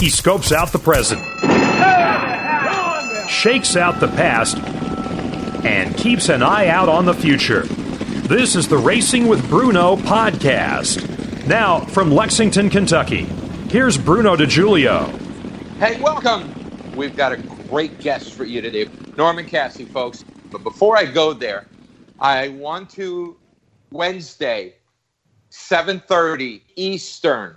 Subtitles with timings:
[0.00, 1.20] He scopes out the present,
[3.28, 4.56] shakes out the past,
[5.64, 7.62] and keeps an eye out on the future.
[8.28, 11.04] This is the Racing with Bruno podcast.
[11.48, 13.24] Now, from Lexington, Kentucky,
[13.70, 15.08] here's Bruno DeJulio.
[15.78, 16.54] Hey, welcome.
[16.94, 17.38] We've got a
[17.68, 20.24] great guest for you today, Norman Casse, folks.
[20.52, 21.66] But before I go there,
[22.20, 23.36] I want to
[23.90, 24.74] Wednesday,
[25.50, 27.56] 7:30 Eastern.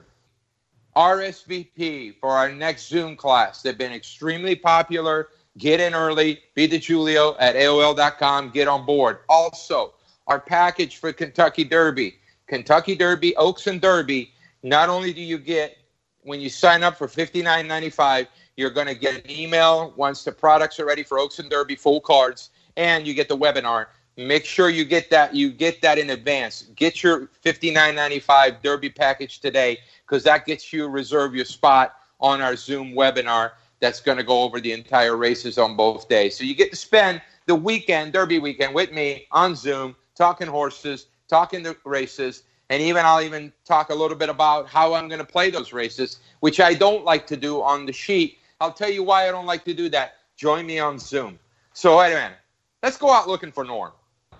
[0.95, 3.61] RSVP for our next Zoom class.
[3.61, 5.29] They've been extremely popular.
[5.57, 6.39] Get in early.
[6.55, 8.51] Be the Julio at AOL.com.
[8.51, 9.19] Get on board.
[9.29, 9.93] Also,
[10.27, 12.15] our package for Kentucky Derby,
[12.47, 14.31] Kentucky Derby, Oaks and Derby.
[14.63, 15.77] Not only do you get
[16.23, 18.27] when you sign up for $59.95,
[18.57, 21.75] you're going to get an email once the products are ready for Oaks and Derby
[21.75, 23.87] full cards, and you get the webinar.
[24.17, 26.63] Make sure you get that you get that in advance.
[26.75, 32.55] Get your $59.95 Derby package today because that gets you reserve your spot on our
[32.55, 36.37] Zoom webinar that's going to go over the entire races on both days.
[36.37, 41.07] So you get to spend the weekend, Derby weekend, with me on Zoom, talking horses,
[41.27, 45.19] talking the races, and even I'll even talk a little bit about how I'm going
[45.19, 48.37] to play those races, which I don't like to do on the sheet.
[48.61, 50.15] I'll tell you why I don't like to do that.
[50.37, 51.39] Join me on Zoom.
[51.73, 52.37] So wait a minute.
[52.83, 53.91] Let's go out looking for Norm.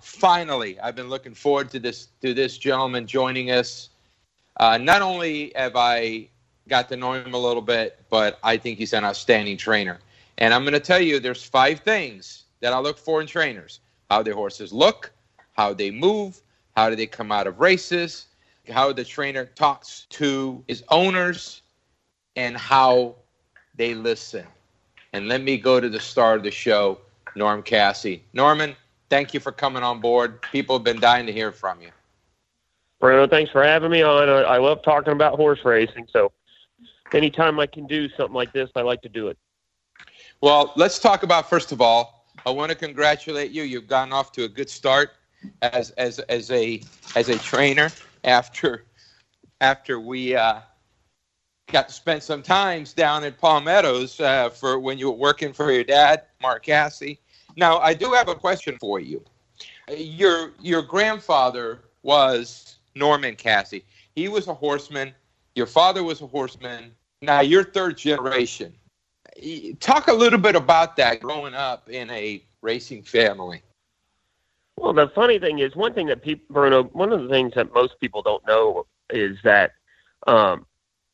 [0.02, 3.90] Finally, I've been looking forward to this to this gentleman joining us.
[4.58, 6.28] Uh, not only have I
[6.68, 10.00] got to know him a little bit, but I think he's an outstanding trainer.
[10.38, 13.80] And I'm going to tell you, there's five things that I look for in trainers:
[14.10, 15.12] how their horses look,
[15.52, 16.42] how they move,
[16.76, 18.26] how do they come out of races,
[18.68, 21.62] how the trainer talks to his owners,
[22.34, 23.14] and how
[23.76, 24.46] they listen.
[25.12, 26.98] And let me go to the star of the show,
[27.36, 28.20] Norm Casse.
[28.32, 28.74] Norman,
[29.12, 30.40] thank you for coming on board.
[30.40, 31.90] People have been dying to hear from you.
[32.98, 34.26] Bruno, thanks for having me on.
[34.26, 36.32] I, love talking about horse racing, so
[37.12, 39.36] anytime I can do something like this, I like to do it.
[40.40, 42.26] Well, let's talk about first of all.
[42.46, 43.64] I want to congratulate you.
[43.64, 45.10] You've gotten off to a good start
[45.60, 46.80] as as as a
[47.14, 47.90] as a trainer
[48.24, 48.86] after
[49.60, 50.60] after we uh,
[51.70, 55.52] got to spend some times down at Palm Meadows uh, for when you were working
[55.52, 57.18] for your dad, Mark Casse.
[57.56, 59.22] Now, I do have a question for you.
[59.88, 63.80] Your your grandfather was Norman Casse.
[64.14, 65.12] He was a horseman.
[65.54, 66.92] Your father was a horseman.
[67.20, 68.74] Now you're third generation.
[69.80, 73.62] Talk a little bit about that growing up in a racing family.
[74.76, 77.72] Well, the funny thing is, one thing that people, Bruno, one of the things that
[77.72, 79.72] most people don't know is that
[80.26, 80.66] um,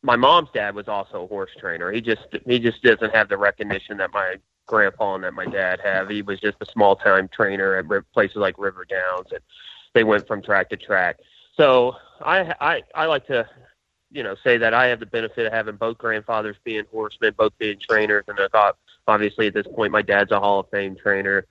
[0.02, 1.92] my mom's dad was also a horse trainer.
[1.92, 4.36] He just he just doesn't have the recognition that my
[4.68, 6.08] grandpa and that my dad have.
[6.08, 9.40] He was just a small time trainer at places like River Downs, and
[9.94, 11.16] they went from track to track.
[11.56, 13.48] So I I I like to
[14.12, 17.52] you know say that I have the benefit of having both grandfathers being horsemen, both
[17.58, 18.76] being trainers, and I thought
[19.08, 21.46] obviously at this point my dad's a Hall of Fame trainer.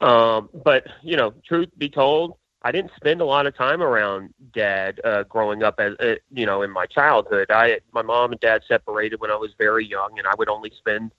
[0.00, 4.32] Um, but you know, truth be told, I didn't spend a lot of time around
[4.54, 7.50] dad uh, growing up as uh, you know in my childhood.
[7.50, 10.72] I my mom and dad separated when I was very young, and I would only
[10.78, 11.12] spend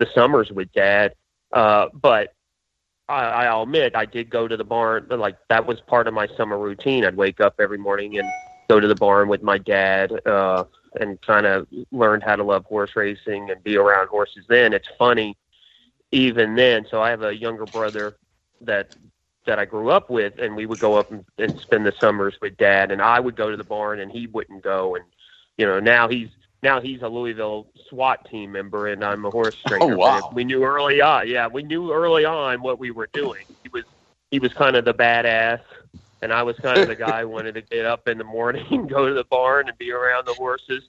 [0.00, 1.14] the summers with dad.
[1.52, 2.34] Uh, but
[3.08, 5.06] I, I'll admit I did go to the barn.
[5.08, 7.04] Like that was part of my summer routine.
[7.04, 8.28] I'd wake up every morning and
[8.68, 10.64] go to the barn with my dad uh,
[11.00, 14.44] and kind of learned how to love horse racing and be around horses.
[14.48, 15.36] Then it's funny,
[16.10, 16.86] even then.
[16.90, 18.16] So I have a younger brother
[18.62, 18.96] that
[19.46, 22.34] that I grew up with, and we would go up and, and spend the summers
[22.40, 25.04] with dad, and I would go to the barn, and he wouldn't go, and
[25.58, 26.28] you know now he's
[26.62, 29.94] now he's a Louisville SWAT team member, and I'm a horse trainer.
[29.94, 30.30] Oh wow!
[30.32, 33.44] We knew early on, yeah, we knew early on what we were doing.
[33.62, 33.84] He was
[34.30, 35.60] he was kind of the badass,
[36.22, 38.66] and I was kind of the guy who wanted to get up in the morning
[38.70, 40.84] and go to the barn and be around the horses.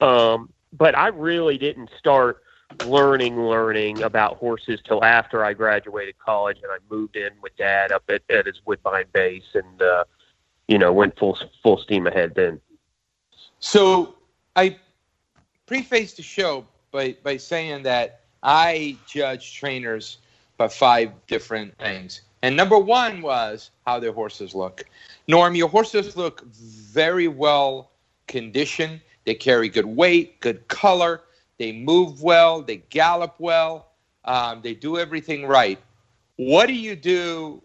[0.00, 2.42] Um, but I really didn't start
[2.86, 7.90] learning learning about horses till after I graduated college and I moved in with dad
[7.90, 10.04] up at, at his Woodbine base and uh
[10.68, 12.60] you know went full full steam ahead then.
[13.58, 14.14] So
[14.54, 14.78] I
[15.70, 20.18] preface the show by by saying that I judge trainers
[20.56, 22.22] by five different things.
[22.42, 24.84] And number one was how their horses look.
[25.28, 27.90] Norm, your horses look very well
[28.26, 29.00] conditioned.
[29.26, 31.22] They carry good weight, good color
[31.60, 32.62] they move well.
[32.62, 33.90] They gallop well.
[34.24, 35.78] Um, they do everything right.
[36.36, 37.62] What do you do?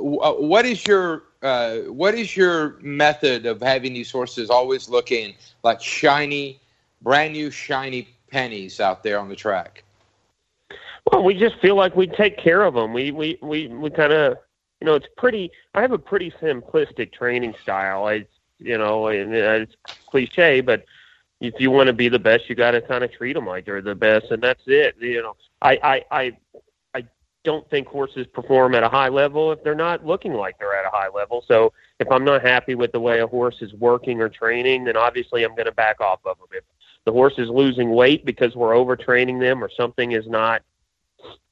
[0.00, 5.80] What is your uh, what is your method of having these horses always looking like
[5.80, 6.60] shiny,
[7.02, 9.84] brand new shiny pennies out there on the track?
[11.10, 12.92] Well, we just feel like we take care of them.
[12.92, 14.38] We we we we kind of
[14.80, 15.50] you know it's pretty.
[15.74, 18.08] I have a pretty simplistic training style.
[18.08, 19.74] It's you know it's
[20.10, 20.84] cliche, but
[21.40, 23.64] if you want to be the best, you got to kind of treat them like
[23.64, 24.96] they're the best, and that's it.
[25.00, 26.36] You know, I I I
[26.94, 27.04] I
[27.44, 30.84] don't think horses perform at a high level if they're not looking like they're at
[30.84, 31.44] a high level.
[31.48, 34.96] So if I'm not happy with the way a horse is working or training, then
[34.96, 36.48] obviously I'm going to back off of them.
[36.52, 36.64] If
[37.08, 40.60] the horse is losing weight because we're overtraining them or something is not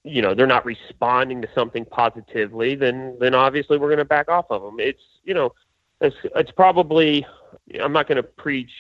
[0.05, 4.29] you know they're not responding to something positively then then obviously we're going to back
[4.29, 5.55] off of them it's you know
[6.03, 7.27] it's it's probably
[7.83, 8.71] i'm not going to preach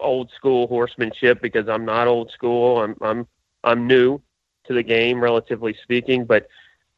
[0.00, 2.82] old school horsemanship because i'm not old school.
[2.82, 3.28] I'm i'm
[3.62, 4.20] i'm new
[4.66, 6.48] to the game relatively speaking but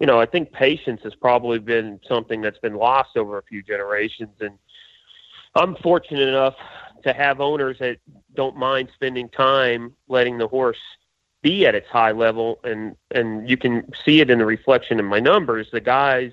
[0.00, 3.62] you know i think patience has probably been something that's been lost over a few
[3.62, 4.58] generations and
[5.56, 6.54] i'm fortunate enough
[7.06, 7.98] to have owners that
[8.34, 10.80] don't mind spending time letting the horse
[11.40, 15.04] be at its high level, and and you can see it in the reflection in
[15.04, 15.68] my numbers.
[15.70, 16.32] The guys,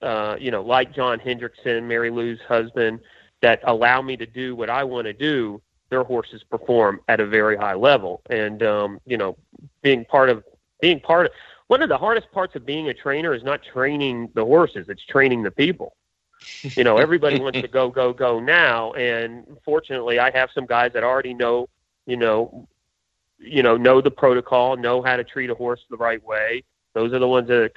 [0.00, 3.00] uh, you know, like John Hendrickson, Mary Lou's husband,
[3.42, 5.60] that allow me to do what I want to do.
[5.90, 9.36] Their horses perform at a very high level, and um, you know,
[9.82, 10.44] being part of
[10.80, 11.32] being part of
[11.66, 15.04] one of the hardest parts of being a trainer is not training the horses; it's
[15.04, 15.96] training the people.
[16.76, 20.92] You know, everybody wants to go, go, go now, and fortunately, I have some guys
[20.92, 21.68] that already know,
[22.04, 22.66] you know,
[23.38, 26.64] you know, know the protocol, know how to treat a horse the right way.
[26.94, 27.70] Those are the ones that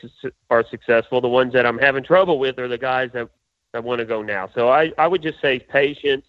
[0.50, 1.22] are successful.
[1.22, 3.30] The ones that I'm having trouble with are the guys that,
[3.72, 4.50] that want to go now.
[4.56, 6.26] So I, I would just say patience.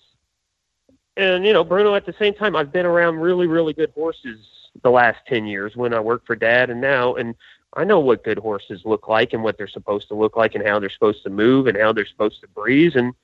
[1.17, 4.39] And, you know, Bruno, at the same time, I've been around really, really good horses
[4.83, 7.15] the last 10 years when I worked for dad and now.
[7.15, 7.35] And
[7.75, 10.67] I know what good horses look like and what they're supposed to look like and
[10.67, 12.97] how they're supposed to move and how they're supposed to breeze.
[12.97, 13.15] And,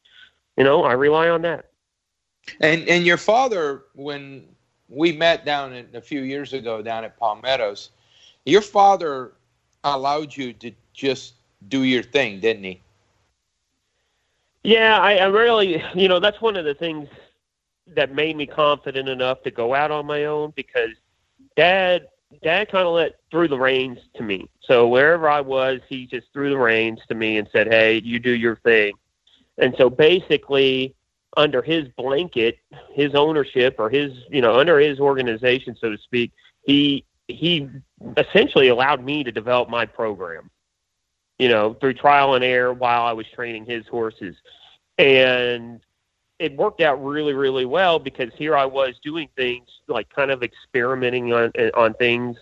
[0.56, 1.66] you know, I rely on that.
[2.60, 4.48] And, and your father, when
[4.88, 7.90] we met down in, a few years ago down at Palm Meadows.
[8.44, 9.32] Your father
[9.84, 11.34] allowed you to just
[11.68, 12.80] do your thing, didn't he?
[14.64, 17.08] Yeah, I, I really, you know, that's one of the things
[17.88, 20.90] that made me confident enough to go out on my own because
[21.56, 22.08] dad
[22.42, 24.48] dad kind of let threw the reins to me.
[24.60, 28.18] So wherever I was, he just threw the reins to me and said, "Hey, you
[28.18, 28.94] do your thing."
[29.58, 30.94] And so basically,
[31.36, 32.58] under his blanket,
[32.92, 36.32] his ownership or his, you know, under his organization, so to speak,
[36.62, 37.68] he he
[38.16, 40.50] essentially allowed me to develop my program,
[41.38, 44.36] you know, through trial and error while I was training his horses.
[44.96, 45.80] And
[46.38, 50.42] it worked out really, really well because here I was doing things like kind of
[50.42, 52.36] experimenting on on things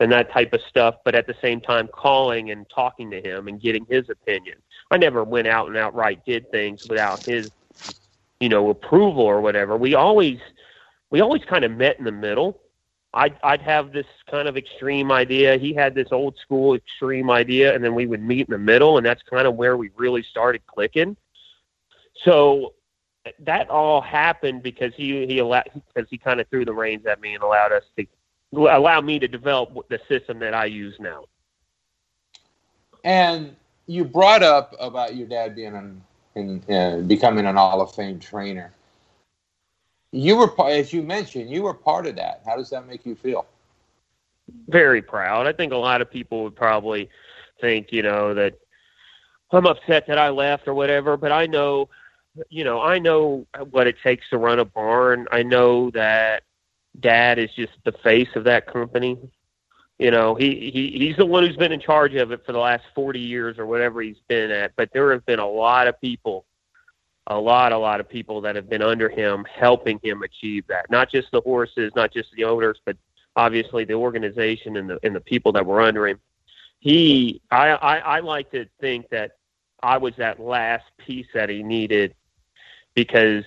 [0.00, 3.46] and that type of stuff, but at the same time calling and talking to him
[3.46, 4.56] and getting his opinion.
[4.90, 7.50] I never went out and outright did things without his
[8.42, 9.76] you know, approval or whatever.
[9.76, 10.38] We always
[11.10, 12.60] we always kind of met in the middle.
[13.14, 15.56] I'd I'd have this kind of extreme idea.
[15.58, 18.96] He had this old school extreme idea, and then we would meet in the middle,
[18.96, 21.16] and that's kind of where we really started clicking.
[22.24, 22.74] So
[23.40, 27.20] that all happened because he he allowed because he kind of threw the reins at
[27.20, 28.06] me and allowed us to
[28.52, 31.24] allow me to develop the system that I use now.
[33.04, 36.02] And you brought up about your dad being an
[36.34, 38.72] and uh, becoming an Hall of Fame trainer.
[40.12, 42.42] You were, as you mentioned, you were part of that.
[42.44, 43.46] How does that make you feel?
[44.68, 45.46] Very proud.
[45.46, 47.08] I think a lot of people would probably
[47.60, 48.54] think, you know, that
[49.50, 51.88] I'm upset that I left or whatever, but I know,
[52.48, 55.26] you know, I know what it takes to run a barn.
[55.30, 56.44] I know that
[57.00, 59.18] dad is just the face of that company.
[59.98, 62.58] You know, he, he he's the one who's been in charge of it for the
[62.58, 64.72] last 40 years or whatever he's been at.
[64.76, 66.44] But there have been a lot of people,
[67.28, 70.90] a lot, a lot of people that have been under him helping him achieve that.
[70.90, 72.96] Not just the horses, not just the owners, but
[73.36, 76.18] obviously the organization and the and the people that were under him.
[76.80, 79.32] He, I, I, I like to think that
[79.84, 82.14] I was that last piece that he needed
[82.94, 83.44] because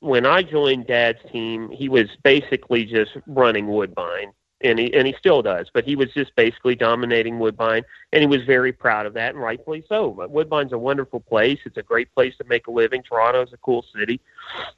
[0.00, 5.14] when I joined Dad's team, he was basically just running Woodbine and he and he
[5.18, 5.68] still does.
[5.72, 9.42] But he was just basically dominating Woodbine, and he was very proud of that, and
[9.42, 10.10] rightfully so.
[10.10, 11.58] But Woodbine's a wonderful place.
[11.64, 13.02] It's a great place to make a living.
[13.02, 14.20] Toronto's a cool city.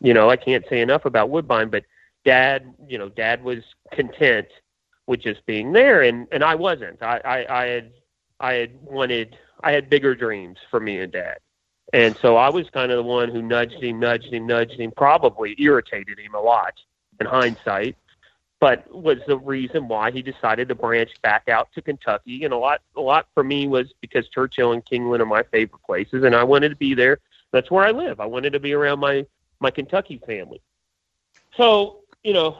[0.00, 1.70] You know, I can't say enough about Woodbine.
[1.70, 1.84] But
[2.24, 4.48] Dad, you know, Dad was content
[5.06, 7.02] with just being there, and and I wasn't.
[7.02, 7.92] I I, I had
[8.40, 11.38] I had wanted I had bigger dreams for me and Dad.
[11.92, 14.90] And so I was kind of the one who nudged him, nudged him, nudged him,
[14.90, 16.74] probably irritated him a lot
[17.20, 17.96] in hindsight
[18.60, 22.44] but was the reason why he decided to branch back out to Kentucky.
[22.44, 25.82] And a lot, a lot for me was because Churchill and Keeneland are my favorite
[25.84, 27.18] places, and I wanted to be there.
[27.52, 28.20] That's where I live.
[28.20, 29.26] I wanted to be around my
[29.60, 30.60] my Kentucky family.
[31.56, 32.58] So you know,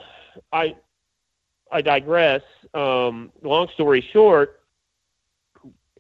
[0.52, 0.76] I
[1.70, 2.42] I digress.
[2.74, 4.60] Um, long story short,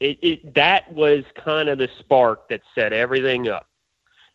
[0.00, 3.66] it, it that was kind of the spark that set everything up.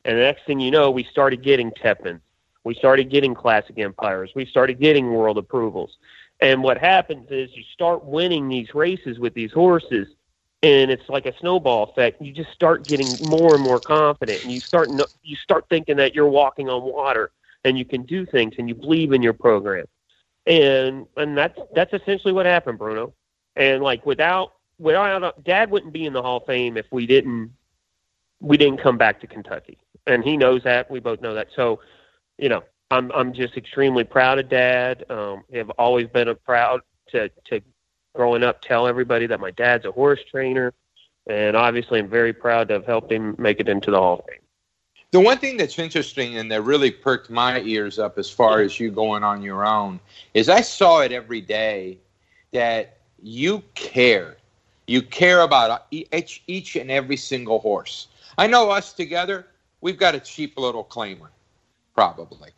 [0.05, 2.19] And the next thing you know, we started getting Tepin
[2.65, 4.31] We started getting Classic Empires.
[4.35, 5.97] We started getting World Approvals.
[6.41, 10.07] And what happens is you start winning these races with these horses,
[10.61, 12.21] and it's like a snowball effect.
[12.21, 14.89] You just start getting more and more confident, and you start
[15.23, 17.31] you start thinking that you're walking on water
[17.65, 19.85] and you can do things, and you believe in your program.
[20.45, 23.13] And and that's that's essentially what happened, Bruno.
[23.55, 27.51] And like without without Dad wouldn't be in the Hall of Fame if we didn't
[28.39, 30.91] we didn't come back to Kentucky, and he knows that.
[30.91, 31.47] We both know that.
[31.55, 31.79] So,
[32.37, 35.09] you know, I'm I'm just extremely proud of Dad.
[35.09, 37.61] Um, I've always been a proud to to
[38.13, 40.73] growing up tell everybody that my dad's a horse trainer,
[41.25, 44.25] and obviously I'm very proud to have helped him make it into the Hall of
[44.25, 44.39] Fame.
[45.11, 48.79] The one thing that's interesting and that really perked my ears up as far as
[48.79, 49.99] you going on your own
[50.33, 51.99] is I saw it every day
[52.51, 54.37] that you care.
[54.87, 58.07] You care about each, each and every single horse.
[58.37, 59.47] I know us together,
[59.81, 61.29] we've got a cheap little claimer,
[61.93, 62.51] probably.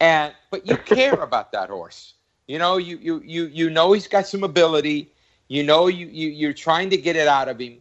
[0.00, 2.14] And but you care about that horse.
[2.46, 5.10] You know, you you you you know he's got some ability.
[5.48, 7.78] You know you, you you're trying to get it out of him,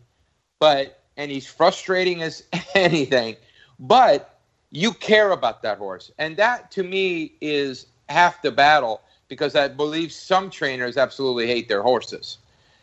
[0.59, 2.43] but and he's frustrating as
[2.75, 3.37] anything
[3.79, 4.39] but
[4.71, 6.11] you care about that horse.
[6.17, 11.67] And that to me is half the battle because I believe some trainers absolutely hate
[11.67, 12.37] their horses.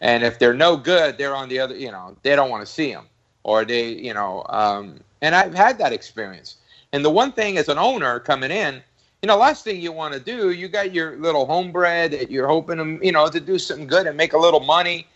[0.04, 2.70] And if they're no good, they're on the other, you know, they don't want to
[2.70, 3.06] see them.
[3.42, 6.58] Or they, you know, um, and I've had that experience.
[6.92, 8.82] And the one thing as an owner coming in,
[9.22, 12.46] you know, last thing you want to do, you got your little homebred that you're
[12.46, 15.06] hoping to, you know, to do something good and make a little money,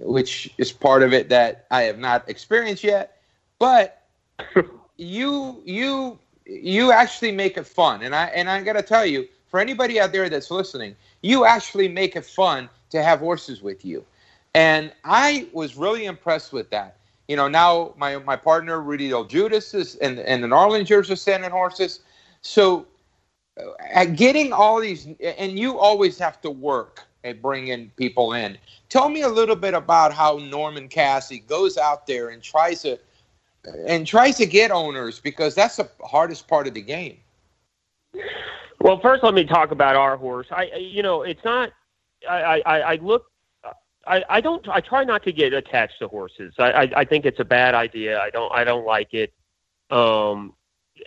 [0.00, 3.16] which is part of it that I have not experienced yet.
[3.58, 4.02] But
[4.98, 9.26] you you you actually make it fun, and I and I got to tell you,
[9.48, 13.84] for anybody out there that's listening, you actually make it fun to have horses with
[13.84, 14.04] you,
[14.54, 16.96] and I was really impressed with that.
[17.28, 21.16] You know, now my my partner Rudy Del Judas is and and the Arlingers are
[21.16, 22.00] sending horses,
[22.40, 22.86] so
[23.94, 28.58] uh, getting all these, and you always have to work at bringing people in.
[28.88, 32.98] Tell me a little bit about how Norman Casse goes out there and tries to
[33.86, 37.16] and tries to get owners because that's the hardest part of the game.
[38.80, 40.48] Well, first, let me talk about our horse.
[40.50, 41.72] I, you know, it's not.
[42.28, 43.26] I, I, I look.
[44.06, 44.68] I, I don't.
[44.68, 46.54] I try not to get attached to horses.
[46.58, 48.20] I, I, I think it's a bad idea.
[48.20, 48.52] I don't.
[48.52, 49.32] I don't like it.
[49.90, 50.54] Um,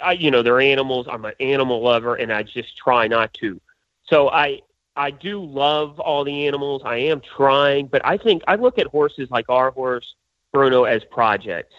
[0.03, 1.07] I, you know, they're animals.
[1.09, 3.59] I'm an animal lover, and I just try not to.
[4.07, 4.61] So I,
[4.95, 6.83] I do love all the animals.
[6.85, 10.15] I am trying, but I think I look at horses like our horse,
[10.53, 11.73] Bruno, as projects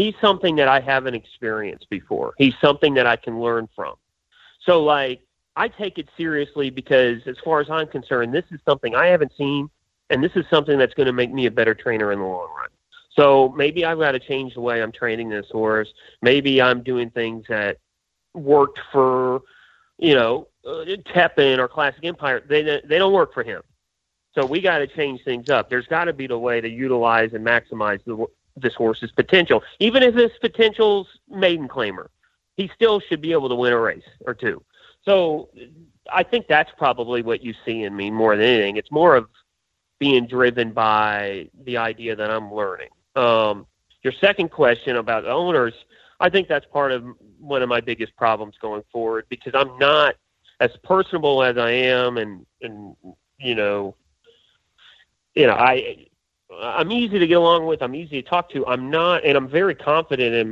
[0.00, 2.34] he's something that I haven't experienced before.
[2.38, 3.96] He's something that I can learn from.
[4.60, 5.20] So like
[5.60, 9.32] I take it seriously because as far as I'm concerned, this is something I haven't
[9.36, 9.68] seen
[10.08, 12.48] and this is something that's going to make me a better trainer in the long
[12.56, 12.70] run.
[13.14, 15.92] So maybe I've got to change the way I'm training this horse.
[16.22, 17.76] Maybe I'm doing things that
[18.32, 19.42] worked for,
[19.98, 22.42] you know, uh, Tepin or Classic Empire.
[22.48, 23.60] They they don't work for him.
[24.34, 25.68] So we got to change things up.
[25.68, 28.24] There's got to be the way to utilize and maximize the
[28.56, 29.62] this horse's potential.
[29.78, 32.06] Even if this potential's maiden claimer,
[32.56, 34.62] he still should be able to win a race or two.
[35.04, 35.48] So
[36.12, 38.76] I think that's probably what you see in me more than anything.
[38.76, 39.28] It's more of
[39.98, 42.88] being driven by the idea that I'm learning.
[43.16, 43.66] Um,
[44.02, 45.74] your second question about owners,
[46.20, 47.04] I think that's part of
[47.38, 50.14] one of my biggest problems going forward because I'm not
[50.60, 52.94] as personable as I am, and and
[53.38, 53.96] you know,
[55.34, 56.06] you know, I
[56.52, 57.82] I'm easy to get along with.
[57.82, 58.66] I'm easy to talk to.
[58.66, 60.50] I'm not, and I'm very confident in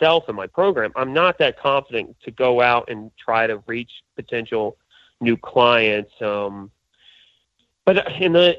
[0.00, 0.92] myself and my program.
[0.96, 4.76] I'm not that confident to go out and try to reach potential
[5.20, 6.12] new clients.
[6.20, 6.70] Um,
[7.84, 8.56] but in the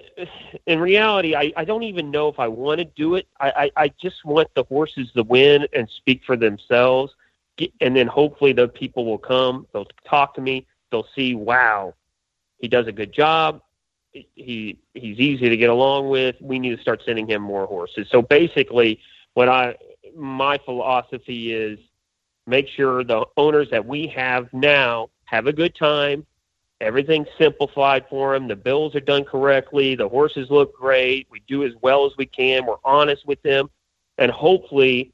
[0.66, 3.28] in reality, I, I don't even know if I want to do it.
[3.40, 7.14] I, I, I just want the horses to win and speak for themselves,
[7.80, 9.68] and then hopefully the people will come.
[9.74, 10.66] They'll talk to me.
[10.92, 11.94] They'll see, wow,
[12.60, 13.62] he does a good job
[14.14, 16.36] he he's easy to get along with.
[16.42, 18.08] We need to start sending him more horses.
[18.12, 19.00] So basically,
[19.36, 19.76] what I
[20.16, 21.80] my philosophy is
[22.48, 26.26] make sure the owners that we have now have a good time.
[26.80, 28.48] Everything's simplified for them.
[28.48, 29.96] The bills are done correctly.
[29.96, 31.28] The horses look great.
[31.30, 32.66] We do as well as we can.
[32.66, 33.70] We're honest with them,
[34.18, 35.12] and hopefully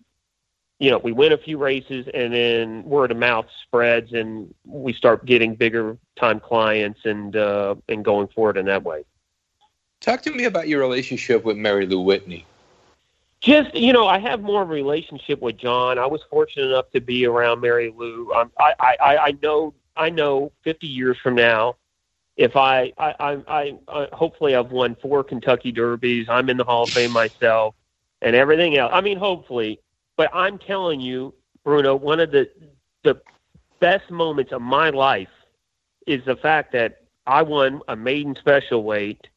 [0.80, 4.94] you know, we win a few races and then word of mouth spreads and we
[4.94, 9.04] start getting bigger time clients and uh, and going forward in that way.
[10.00, 12.46] Talk to me about your relationship with Mary Lou Whitney.
[13.42, 16.00] Just you know, I have more of a relationship with John.
[16.00, 18.32] I was fortunate enough to be around Mary Lou.
[18.34, 21.76] Um, I, I I know I know 50 years from now,
[22.36, 26.28] if I I I, I, I hopefully I've won four Kentucky Derbies.
[26.30, 27.76] I'm in the Hall of Fame myself,
[28.24, 28.92] and everything else.
[28.94, 29.80] I mean, hopefully
[30.18, 32.50] but I'm telling you, Bruno, one of the
[33.04, 33.22] the
[33.80, 35.30] best moments of my life
[36.08, 39.28] is the fact that I won a maiden special weight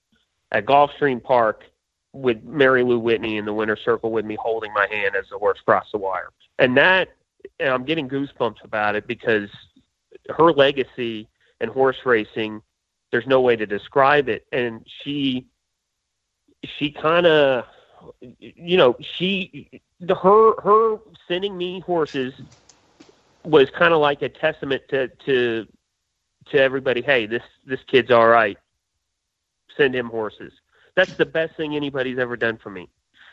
[0.51, 1.65] at Gulfstream Park
[2.13, 5.39] with Mary Lou Whitney in the winter circle with me holding my hand as the
[5.39, 6.31] horse crossed the wire.
[6.59, 7.11] And that,
[7.59, 9.49] and I'm getting goosebumps about it because
[10.29, 11.29] her legacy
[11.61, 12.63] and horse racing,
[13.11, 14.47] there's no way to describe it.
[14.53, 15.47] And she,
[16.79, 17.65] she kind of,
[18.21, 20.99] you know, she, her, her
[21.29, 22.35] sending me horses
[23.45, 25.67] was kind of like a testament to, to,
[26.47, 27.03] to everybody.
[27.03, 28.59] Hey, this, this kid's all right.
[29.77, 30.53] Send him horses
[30.95, 32.89] that's the best thing anybody's ever done for me.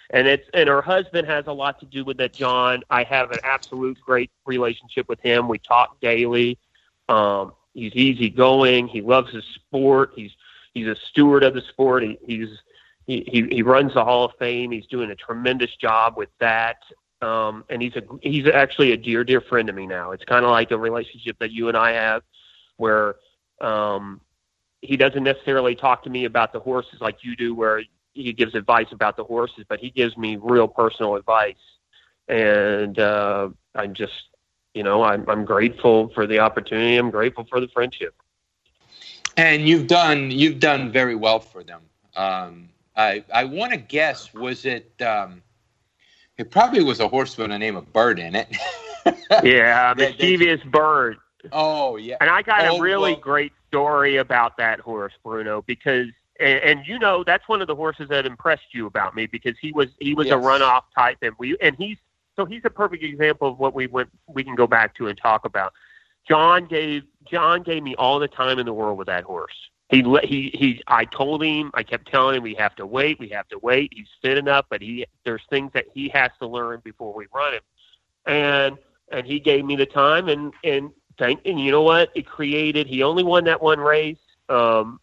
[0.09, 2.83] And it's and her husband has a lot to do with that, John.
[2.89, 5.47] I have an absolute great relationship with him.
[5.47, 6.57] We talk daily.
[7.09, 8.87] Um, he's easygoing.
[8.87, 10.11] He loves his sport.
[10.15, 10.31] He's
[10.73, 12.03] he's a steward of the sport.
[12.03, 12.49] He, he's
[13.05, 14.71] he, he he runs the Hall of Fame.
[14.71, 16.77] He's doing a tremendous job with that.
[17.21, 20.11] Um, and he's a he's actually a dear dear friend to me now.
[20.11, 22.21] It's kind of like a relationship that you and I have,
[22.77, 23.15] where
[23.59, 24.21] um,
[24.81, 27.81] he doesn't necessarily talk to me about the horses like you do, where
[28.13, 31.55] he gives advice about the horses, but he gives me real personal advice.
[32.27, 34.13] And uh, I'm just,
[34.73, 36.97] you know, I'm, I'm grateful for the opportunity.
[36.97, 38.15] I'm grateful for the friendship.
[39.37, 41.81] And you've done you've done very well for them.
[42.15, 45.43] Um, I I want to guess was it um,
[46.39, 48.47] it probably was a horse with the name of Bird in it.
[49.43, 51.17] yeah, Mischievous Bird.
[51.51, 55.61] Oh yeah, and I got oh, a really well, great story about that horse, Bruno,
[55.61, 56.07] because
[56.39, 59.55] and, and you know that's one of the horses that impressed you about me because
[59.59, 60.35] he was he was Yes.
[60.35, 61.97] a runoff type, and we and he's
[62.35, 65.17] so he's a perfect example of what we went we can go back to and
[65.17, 65.73] talk about.
[66.27, 69.55] John gave John gave me all the time in the world with that horse.
[69.89, 70.81] He let he he.
[70.87, 71.71] I told him.
[71.73, 73.19] I kept telling him we have to wait.
[73.19, 73.93] We have to wait.
[73.95, 77.53] He's fit enough, but he there's things that he has to learn before we run
[77.53, 77.61] him.
[78.25, 78.77] And
[79.11, 80.27] and he gave me the time.
[80.27, 82.09] And and thank and you know what?
[82.15, 82.87] It created.
[82.87, 84.17] He only won that one race,
[84.49, 84.99] um,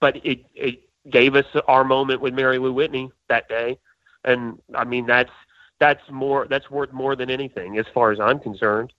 [0.00, 0.80] but it it
[1.10, 3.78] gave us our moment with Mary Lou Whitney that day.
[4.24, 5.30] And I mean that's
[5.78, 8.92] that's more that's worth more than anything as far as I'm concerned.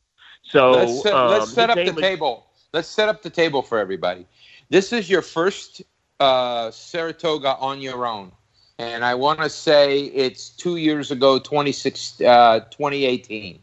[0.44, 2.48] So let's set, um, let's set up the was- table.
[2.74, 4.28] Let's set up the table for everybody.
[4.70, 5.82] This is your first
[6.20, 8.32] uh, Saratoga on your own,
[8.80, 13.60] and I want to say it's two years ago, 26, uh, 2018.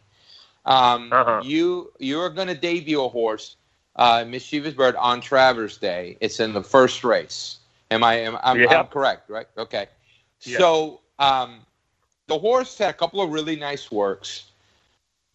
[0.65, 1.43] Um, Uh-huh.
[1.45, 3.57] You you are going to debut a horse,
[3.97, 6.17] uh, Mischievous Bird, on Travers Day.
[6.21, 7.59] It's in the first race.
[7.91, 8.15] Am I?
[8.21, 8.81] Am, I'm, Yeah.
[8.81, 9.47] I'm correct, right?
[9.59, 9.87] Okay.
[10.43, 10.59] Yeah.
[10.59, 11.61] So um,
[12.27, 14.45] the horse had a couple of really nice works,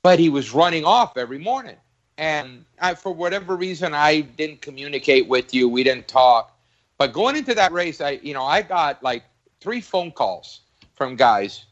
[0.01, 1.75] but he was running off every morning.
[2.17, 5.69] And I, for whatever reason, I didn't communicate with you.
[5.69, 6.57] We didn't talk.
[6.97, 9.23] But going into that race, I, you know, I got like
[9.59, 10.61] three phone calls
[10.95, 11.65] from guys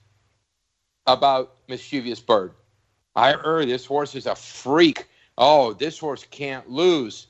[1.08, 2.54] about Mischievous Bird.
[3.16, 5.08] I heard this horse is a freak.
[5.38, 7.28] Oh, this horse can't lose.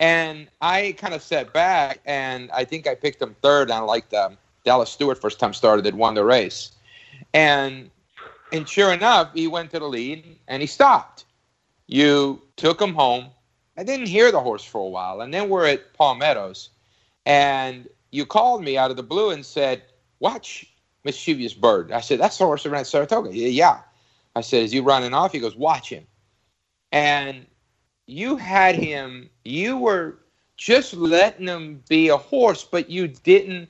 [0.00, 3.62] And I kind of sat back, and I think I picked him third.
[3.70, 6.72] And I liked um, Dallas Stewart first time started that won the race,
[7.34, 7.90] and
[8.52, 11.24] and sure enough, he went to the lead and he stopped.
[11.86, 13.26] You took him home.
[13.76, 16.70] I didn't hear the horse for a while, and then we're at Palm Meadows,
[17.26, 19.82] and you called me out of the blue and said,
[20.20, 20.66] "Watch
[21.04, 23.80] Mischievous Bird." I said, "That's the horse ran Saratoga." "Yeah, Yeah.
[24.38, 26.06] I said, "Is he running off?" He goes, "Watch him."
[26.92, 27.46] And
[28.06, 29.28] you had him.
[29.44, 30.18] You were
[30.56, 33.68] just letting him be a horse, but you didn't.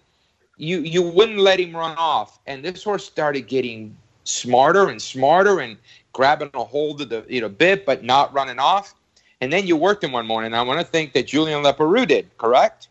[0.56, 5.60] You you wouldn't let him run off, and this horse started getting smarter and smarter
[5.60, 5.76] and
[6.12, 8.94] grabbing a hold of the you know bit, but not running off.
[9.40, 10.54] And then you worked him one morning.
[10.54, 12.88] I want to think that Julien Leparoux did, correct?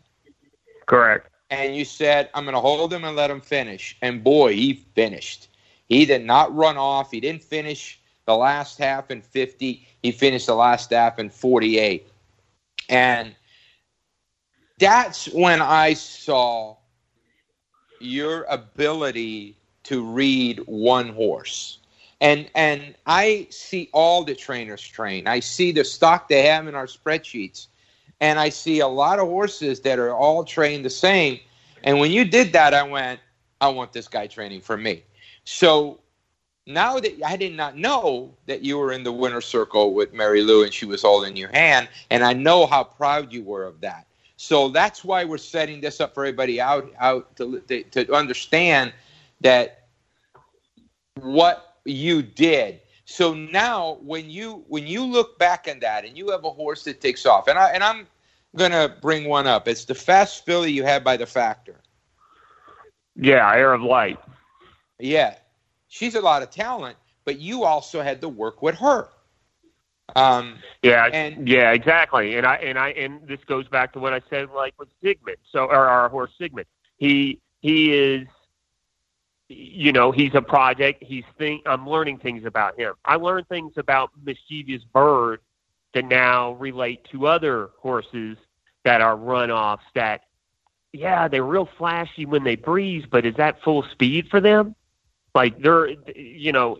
[0.86, 1.28] correct.
[1.50, 3.96] And you said, I'm going to hold him and let him finish.
[4.02, 5.48] And boy, he finished.
[5.88, 7.10] He did not run off.
[7.10, 9.86] He didn't finish the last half in 50.
[10.02, 12.06] He finished the last half in 48.
[12.88, 13.34] And
[14.78, 16.76] that's when I saw
[18.00, 21.78] your ability to read one horse.
[22.20, 25.26] And and I see all the trainers train.
[25.26, 27.68] I see the stock they have in our spreadsheets.
[28.20, 31.38] And I see a lot of horses that are all trained the same.
[31.84, 33.20] And when you did that, I went,
[33.60, 35.04] I want this guy training for me.
[35.50, 35.98] So
[36.66, 40.42] now that I did not know that you were in the winner's circle with Mary
[40.42, 43.80] Lou and she was holding your hand, and I know how proud you were of
[43.80, 44.06] that.
[44.36, 48.92] So that's why we're setting this up for everybody out out to to, to understand
[49.40, 49.86] that
[51.14, 52.82] what you did.
[53.06, 56.84] So now when you when you look back on that and you have a horse
[56.84, 58.06] that takes off, and I and I'm
[58.54, 59.66] gonna bring one up.
[59.66, 61.80] It's the fast filly you had by the factor.
[63.16, 64.18] Yeah, air of light.
[64.98, 65.36] Yeah,
[65.88, 69.08] she's a lot of talent, but you also had to work with her.
[70.16, 72.36] Um, yeah, and- yeah, exactly.
[72.36, 75.36] And I and I and this goes back to what I said, like with Sigmund.
[75.52, 76.66] So, or our horse Sigmund.
[76.96, 78.26] He he is,
[79.48, 81.02] you know, he's a project.
[81.02, 81.62] He's think.
[81.66, 82.94] I'm learning things about him.
[83.04, 85.40] I learned things about Mischievous Bird
[85.94, 88.36] that now relate to other horses
[88.84, 89.80] that are runoffs.
[89.94, 90.22] That
[90.92, 94.74] yeah, they're real flashy when they breeze, but is that full speed for them?
[95.38, 96.78] Like they're, you know,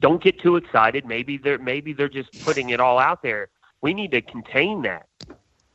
[0.00, 1.06] don't get too excited.
[1.06, 3.50] Maybe they're maybe they're just putting it all out there.
[3.82, 5.06] We need to contain that.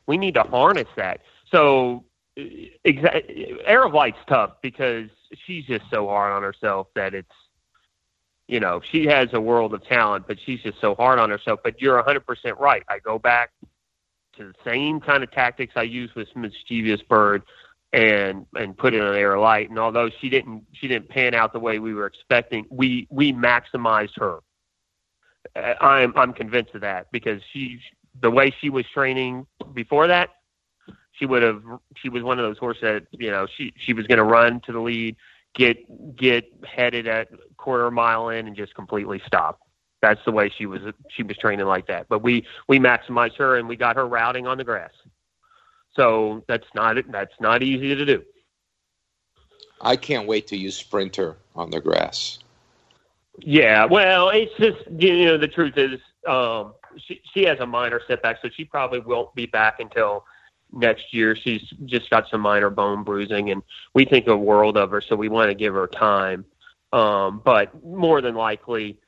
[0.06, 1.22] We need to harness that.
[1.50, 2.04] So,
[2.36, 5.08] exa- Arrow Light's tough because
[5.46, 7.32] she's just so hard on herself that it's,
[8.48, 11.60] you know, she has a world of talent, but she's just so hard on herself.
[11.64, 12.82] But you're 100% right.
[12.86, 13.50] I go back
[14.36, 17.44] to the same kind of tactics I used with Mischievous Bird
[17.96, 19.70] and and put it on air light.
[19.70, 23.32] And although she didn't she didn't pan out the way we were expecting, we we
[23.32, 24.40] maximized her.
[25.56, 27.80] Uh, I'm I'm convinced of that because she
[28.20, 30.28] the way she was training before that,
[31.12, 31.62] she would have
[31.96, 34.60] she was one of those horses that you know she she was going to run
[34.66, 35.16] to the lead,
[35.54, 35.78] get
[36.16, 39.58] get headed at quarter mile in and just completely stop.
[40.02, 42.08] That's the way she was she was training like that.
[42.10, 44.92] But we we maximized her and we got her routing on the grass.
[45.96, 48.22] So that's not that's not easy to do.
[49.80, 52.38] I can't wait to use Sprinter on the grass.
[53.38, 58.00] Yeah, well, it's just you know the truth is um, she she has a minor
[58.06, 60.24] setback, so she probably won't be back until
[60.72, 61.36] next year.
[61.36, 63.62] She's just got some minor bone bruising, and
[63.94, 66.44] we think a world of her, so we want to give her time.
[66.92, 68.98] Um, but more than likely,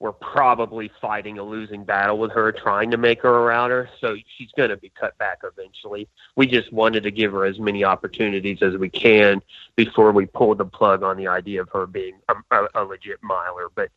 [0.00, 3.88] we're probably fighting a losing battle with her, trying to make her a router.
[4.00, 6.08] So she's going to be cut back eventually.
[6.36, 9.42] We just wanted to give her as many opportunities as we can
[9.76, 13.22] before we pull the plug on the idea of her being a, a, a legit
[13.22, 13.68] miler.
[13.74, 13.90] But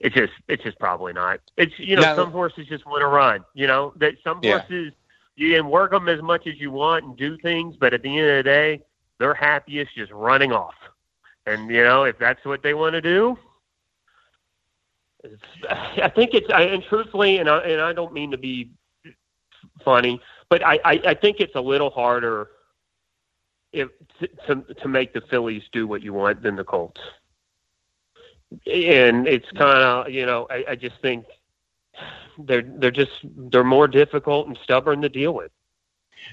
[0.00, 1.40] it's just, it's just probably not.
[1.58, 2.16] It's you know, No.
[2.16, 3.44] some horses just want to run.
[3.52, 4.60] You know, that some Yeah.
[4.60, 4.94] horses
[5.36, 8.18] you can work them as much as you want and do things, but at the
[8.18, 8.82] end of the day,
[9.18, 10.74] they're happiest just running off.
[11.46, 13.38] And you know, if that's what they want to do,
[15.68, 18.70] I think it's, I, and truthfully, and I, and I don't mean to be
[19.84, 22.50] funny, but I, I, I think it's a little harder
[23.72, 23.88] if
[24.46, 27.00] to, to make the fillies do what you want than the Colts.
[28.50, 31.26] And it's kind of, you know, I, I just think
[32.38, 33.10] they're they're just
[33.50, 35.50] they're more difficult and stubborn to deal with.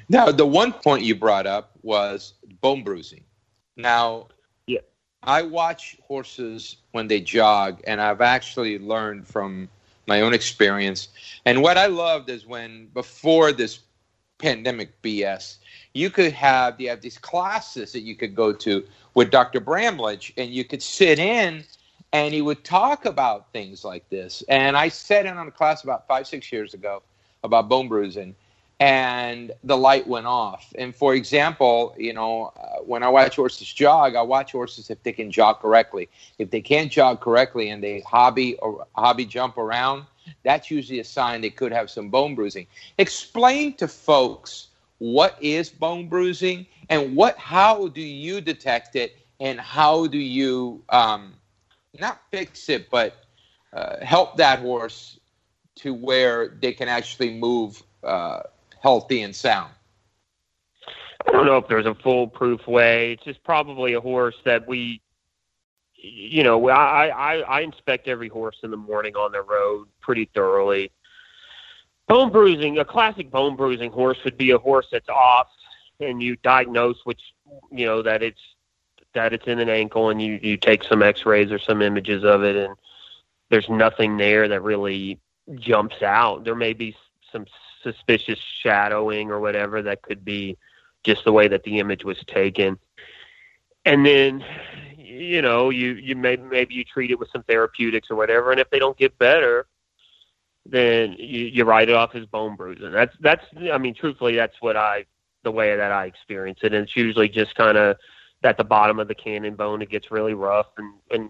[0.09, 3.23] Now, the one point you brought up was bone bruising.
[3.75, 4.27] Now.
[5.25, 9.67] I watch horses when they jog, and I've actually learned from
[10.07, 11.07] my own experience.
[11.45, 13.79] And what I loved is when before this
[14.37, 15.57] pandemic BS,
[15.93, 18.85] you could have you have these classes that you could go to
[19.15, 19.59] with Dr.
[19.59, 21.63] Bramlage, and you could sit in,
[22.13, 24.43] and he would talk about things like this.
[24.47, 27.01] And I sat in on a class about five six years ago
[27.43, 28.35] about bone bruising
[28.79, 30.73] and the light went off.
[30.77, 35.01] And for example, you know, uh, when I watch horses jog, I watch horses if
[35.03, 36.09] they can jog correctly.
[36.39, 40.05] If they can't jog correctly and they hobby or hobby jump around,
[40.43, 42.67] that's usually a sign they could have some bone bruising.
[42.97, 49.59] Explain to folks what is bone bruising and what how do you detect it and
[49.59, 51.33] how do you um,
[51.99, 53.25] not fix it but
[53.73, 55.19] uh, help that horse
[55.75, 58.39] to where they can actually move uh,
[58.85, 59.71] healthy and sound.
[61.27, 63.13] I don't know if there's a foolproof way.
[63.13, 65.01] It's just probably a horse that we,
[65.95, 70.29] you know, I, I, I inspect every horse in the morning on the road pretty
[70.35, 70.91] thoroughly.
[72.07, 75.47] Bone bruising, a classic bone bruising horse would be a horse that's off,
[75.99, 77.21] and you diagnose which,
[77.71, 78.41] you know, that it's
[79.15, 82.43] that it's in an ankle, and you you take some X-rays or some images of
[82.43, 82.75] it, and
[83.49, 85.19] there's nothing there that really
[85.55, 86.43] jumps out.
[86.43, 86.95] There may be
[87.31, 87.47] some
[87.85, 90.57] suspicious shadowing or whatever that could be
[91.03, 92.79] just the way that the image was taken.
[93.85, 94.43] And then,
[94.97, 98.59] you know, you you may maybe you treat it with some therapeutics or whatever, and
[98.59, 99.67] if they don't get better,
[100.65, 102.91] then you, you write it off as bone bruising.
[102.91, 105.05] That's that's I mean, truthfully, that's what I
[105.43, 107.97] the way that I experience it, and it's usually just kind of
[108.43, 109.83] at the bottom of the cannon bone.
[109.83, 111.29] It gets really rough and and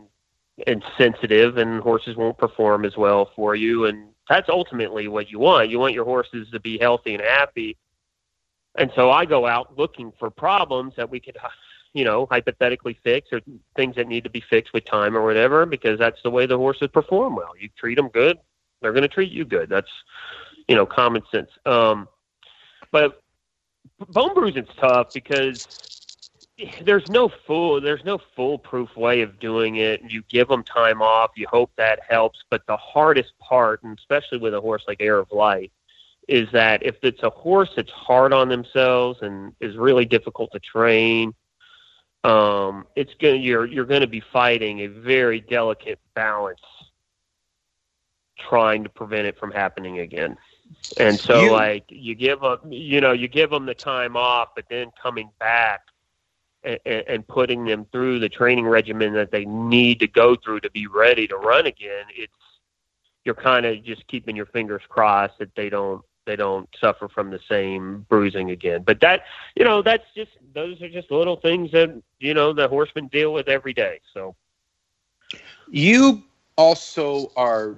[0.65, 5.40] and sensitive, and horses won't perform as well for you, and that's ultimately what you
[5.40, 5.70] want.
[5.70, 7.78] You want your horses to be healthy and happy.
[8.78, 11.38] And so I go out looking for problems that we could,
[11.94, 13.40] you know, hypothetically fix or
[13.76, 16.58] things that need to be fixed with time or whatever, because that's the way the
[16.58, 17.54] horses perform well.
[17.60, 18.38] You treat them good,
[18.82, 19.70] they're going to treat you good.
[19.70, 19.92] That's,
[20.68, 21.50] you know, common sense.
[21.66, 22.08] Um,
[22.92, 23.22] but
[24.10, 25.94] bone bruising's tough because
[26.82, 30.02] there's no fool there's no foolproof way of doing it.
[30.10, 31.32] You give them time off.
[31.36, 32.44] You hope that helps.
[32.50, 35.72] But the hardest part, and especially with a horse like Air of Light,
[36.28, 40.60] is that if it's a horse that's hard on themselves and is really difficult to
[40.60, 41.34] train,
[42.24, 46.62] um, it's going you're you're going to be fighting a very delicate balance,
[48.39, 50.38] trying to prevent it from happening again.
[50.98, 54.50] And so, you, like you give them, you know, you give them the time off,
[54.56, 55.82] but then coming back
[56.65, 60.71] and, and putting them through the training regimen that they need to go through to
[60.71, 62.06] be ready to run again.
[62.15, 62.34] It's
[63.23, 67.30] you're kind of just keeping your fingers crossed that they don't they don't suffer from
[67.30, 68.84] the same bruising again.
[68.84, 69.23] But that,
[69.56, 73.34] you know, that's just those are just little things that you know the horsemen deal
[73.34, 73.99] with every day.
[74.13, 74.36] So,
[75.69, 76.23] you
[76.58, 77.75] also are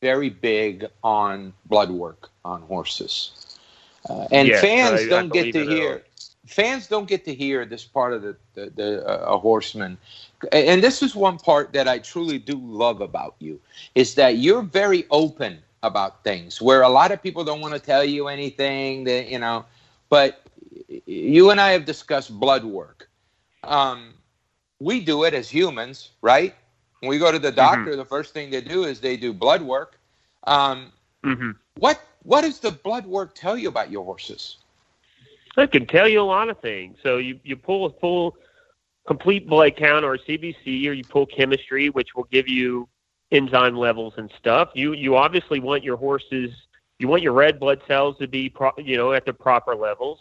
[0.00, 3.58] very big on blood work on horses,
[4.08, 6.02] uh, and yes, fans I, don't I get to hear.
[6.48, 9.98] Fans don't get to hear this part of the the, the uh, a horseman,
[10.52, 13.60] and this is one part that I truly do love about you
[13.94, 17.80] is that you're very open about things where a lot of people don't want to
[17.80, 19.64] tell you anything that you know
[20.08, 20.42] but
[21.06, 23.08] you and i have discussed blood work
[23.64, 24.14] um,
[24.80, 26.54] we do it as humans right
[27.00, 27.56] when we go to the mm-hmm.
[27.56, 27.98] doctor mm-hmm.
[27.98, 29.98] the first thing they do is they do blood work
[30.44, 30.90] um,
[31.24, 31.50] mm-hmm.
[31.78, 34.56] what what does the blood work tell you about your horses
[35.58, 38.36] it can tell you a lot of things so you, you pull a full
[39.06, 42.88] complete blood count or cbc or you pull chemistry which will give you
[43.30, 44.70] enzyme levels and stuff.
[44.74, 46.50] You you obviously want your horses
[46.98, 50.18] you want your red blood cells to be pro, you know at the proper levels.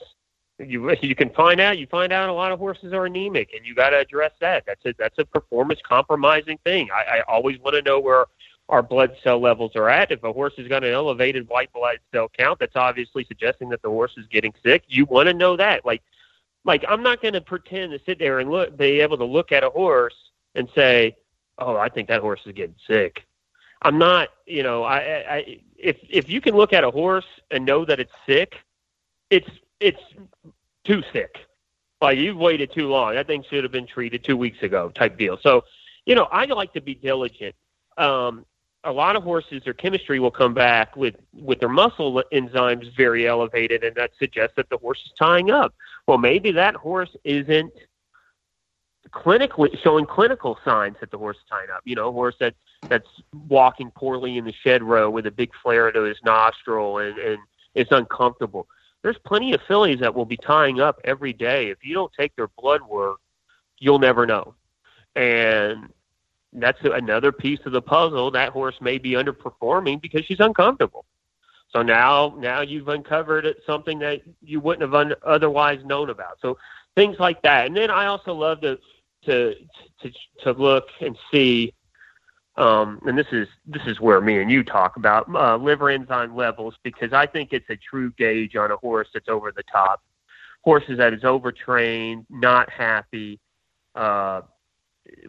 [0.59, 3.65] You you can find out you find out a lot of horses are anemic and
[3.65, 4.63] you got to address that.
[4.65, 6.89] That's a that's a performance compromising thing.
[6.93, 8.25] I, I always want to know where
[8.69, 10.11] our blood cell levels are at.
[10.11, 13.81] If a horse has got an elevated white blood cell count, that's obviously suggesting that
[13.81, 14.83] the horse is getting sick.
[14.87, 15.85] You want to know that.
[15.85, 16.03] Like
[16.65, 19.51] like I'm not going to pretend to sit there and look be able to look
[19.51, 20.15] at a horse
[20.55, 21.15] and say
[21.59, 23.23] oh, I think that horse is getting sick.
[23.81, 27.65] I'm not, you know, I, I if if you can look at a horse and
[27.65, 28.55] know that it's sick,
[29.29, 29.49] it's
[29.79, 30.01] it's
[30.83, 31.37] too sick.
[32.01, 33.15] Like you've waited too long.
[33.15, 35.37] That thing should have been treated two weeks ago, type deal.
[35.41, 35.63] So,
[36.05, 37.55] you know, I like to be diligent.
[37.97, 38.45] Um,
[38.87, 43.27] a lot of horses, their chemistry will come back with with their muscle enzymes very
[43.27, 45.75] elevated, and that suggests that the horse is tying up.
[46.07, 47.73] Well, maybe that horse isn't
[49.11, 51.81] clinically showing clinical signs that the horse is tying up.
[51.83, 52.55] You know, a horse that
[52.87, 53.09] that's
[53.49, 57.39] walking poorly in the shed row with a big flare to his nostril and, and
[57.75, 58.67] it's uncomfortable.
[59.01, 61.69] There's plenty of fillies that will be tying up every day.
[61.69, 63.19] If you don't take their blood work,
[63.79, 64.55] you'll never know.
[65.15, 65.91] And
[66.61, 68.31] that's another piece of the puzzle.
[68.31, 71.05] That horse may be underperforming because she's uncomfortable.
[71.71, 76.39] So now, now you've uncovered something that you wouldn't have un- otherwise known about.
[76.41, 76.57] So
[76.95, 77.67] things like that.
[77.67, 78.79] And then I also love to
[79.25, 79.55] to
[80.01, 80.11] to
[80.43, 81.73] to look and see.
[82.55, 86.35] Um, and this is this is where me and you talk about uh, liver enzyme
[86.35, 90.01] levels because I think it's a true gauge on a horse that's over the top.
[90.61, 93.39] Horses that is overtrained, not happy.
[93.93, 94.41] Uh,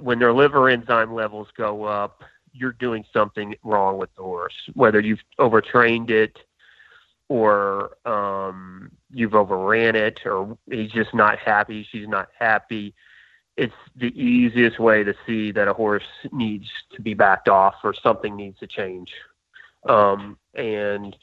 [0.00, 4.54] when their liver enzyme levels go up, you're doing something wrong with the horse.
[4.74, 6.38] Whether you've overtrained it,
[7.28, 12.94] or um, you've overran it, or he's just not happy, she's not happy
[13.58, 17.92] it's the easiest way to see that a horse needs to be backed off or
[17.92, 19.12] something needs to change.
[19.88, 21.16] Um, and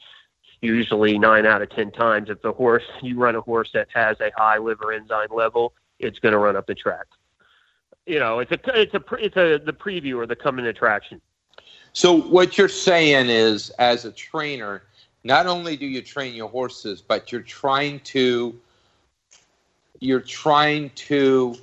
[0.60, 4.20] usually nine out of ten times, if the horse you run a horse that has
[4.20, 7.06] a high liver enzyme level, it's going to run up the track.
[8.06, 11.20] You know, it's a it's a it's a the preview or the coming attraction.
[11.92, 14.82] So what you're saying is, as a trainer,
[15.24, 18.58] not only do you train your horses, but you're trying to
[19.98, 21.56] you're trying to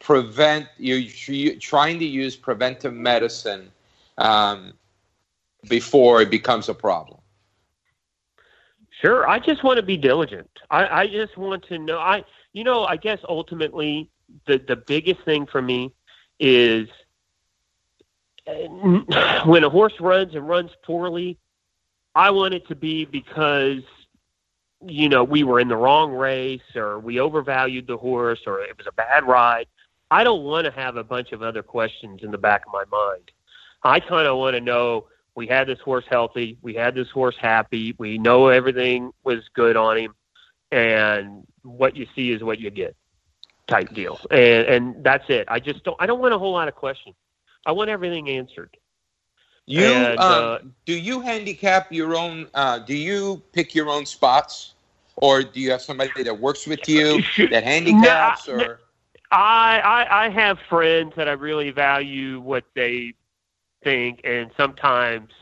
[0.00, 3.70] prevent you're, trying to use preventive medicine
[4.18, 4.74] um,
[5.68, 7.20] before it becomes a problem.
[9.00, 9.28] Sure.
[9.28, 10.50] I just want to be diligent.
[10.70, 14.10] I, I just want to know i you know i guess ultimately
[14.46, 15.92] the the biggest thing for me
[16.38, 16.88] is
[19.44, 21.38] when a horse runs and runs poorly
[22.14, 23.82] i want it to be because
[24.86, 28.76] you know we were in the wrong race or we overvalued the horse or it
[28.76, 29.66] was a bad ride
[30.10, 32.84] I don't want to have a bunch of other questions in the back of my
[32.90, 33.30] mind.
[33.82, 37.36] I kind of want to know we had this horse healthy, we had this horse
[37.38, 40.14] happy, we know everything was good on him,
[40.70, 42.96] and what you see is what you get,
[43.68, 44.18] type deal.
[44.30, 45.46] And and that's it.
[45.48, 45.96] I just don't.
[46.00, 47.14] I don't want a whole lot of questions.
[47.64, 48.76] I want everything answered.
[49.66, 52.48] You and, um, uh, do you handicap your own?
[52.54, 54.74] Uh, do you pick your own spots,
[55.16, 58.48] or do you have somebody that works with you that handicaps?
[58.48, 58.80] or
[59.32, 63.14] I, I I have friends that I really value what they
[63.82, 65.32] think, and sometimes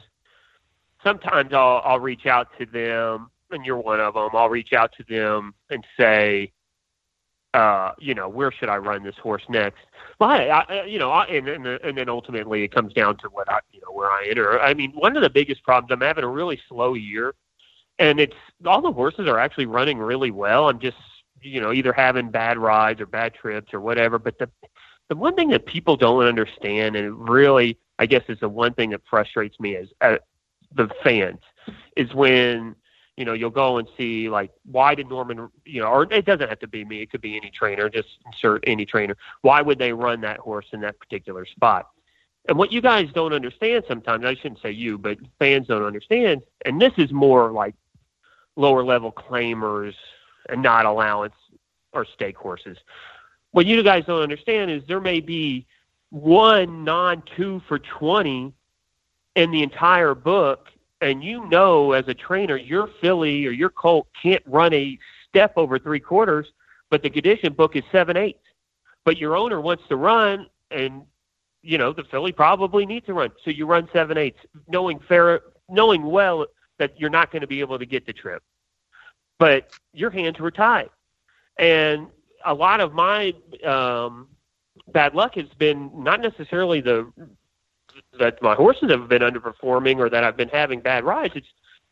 [1.03, 4.31] sometimes I'll I'll reach out to them, and you're one of them.
[4.33, 6.51] I'll reach out to them and say,
[7.55, 9.79] uh, you know, where should I run this horse next?
[10.19, 13.29] Well, I, I you know, I, and, and and then ultimately it comes down to
[13.29, 14.61] what I, you know, where I enter.
[14.61, 17.35] I mean, one of the biggest problems I'm having a really slow year,
[18.01, 18.35] and it's
[18.67, 20.69] all the horses are actually running really well.
[20.69, 20.97] I'm just,
[21.43, 24.19] you know, either having bad rides or bad trips or whatever.
[24.19, 24.51] But the
[25.09, 28.91] the one thing that people don't understand, and really, I guess, is the one thing
[28.91, 30.17] that frustrates me is uh,
[30.75, 31.39] the fans,
[31.97, 32.75] is when
[33.17, 36.49] you know, you'll go and see like why did Norman, you know, or it doesn't
[36.49, 39.17] have to be me, it could be any trainer, just insert any trainer.
[39.43, 41.89] Why would they run that horse in that particular spot?
[42.49, 46.43] And what you guys don't understand sometimes, I shouldn't say you, but fans don't understand,
[46.65, 47.75] and this is more like
[48.57, 49.95] lower level claimers
[50.49, 51.35] and not allowance
[51.93, 52.77] or stake horses.
[53.53, 55.67] What you guys don't understand is there may be
[56.11, 58.53] one non two for 20
[59.37, 60.69] in the entire book
[61.05, 65.53] and you know as a trainer your filly or your colt can't run a step
[65.57, 66.51] over three quarters,
[66.91, 68.39] but the condition book is seven eighths.
[69.05, 71.03] But your owner wants to run, and
[71.63, 75.43] you know the filly probably needs to run, so you run seven eighths, knowing fair,
[75.69, 76.47] knowing well
[76.79, 78.43] that you're not going to be able to get the trip,
[79.39, 80.89] but your hands were tied,
[81.59, 82.07] and
[82.47, 84.29] a lot of my um,
[84.93, 87.13] bad luck has been not necessarily the
[88.19, 91.35] that my horses have been underperforming or that I've been having bad rides.
[91.37, 91.47] It's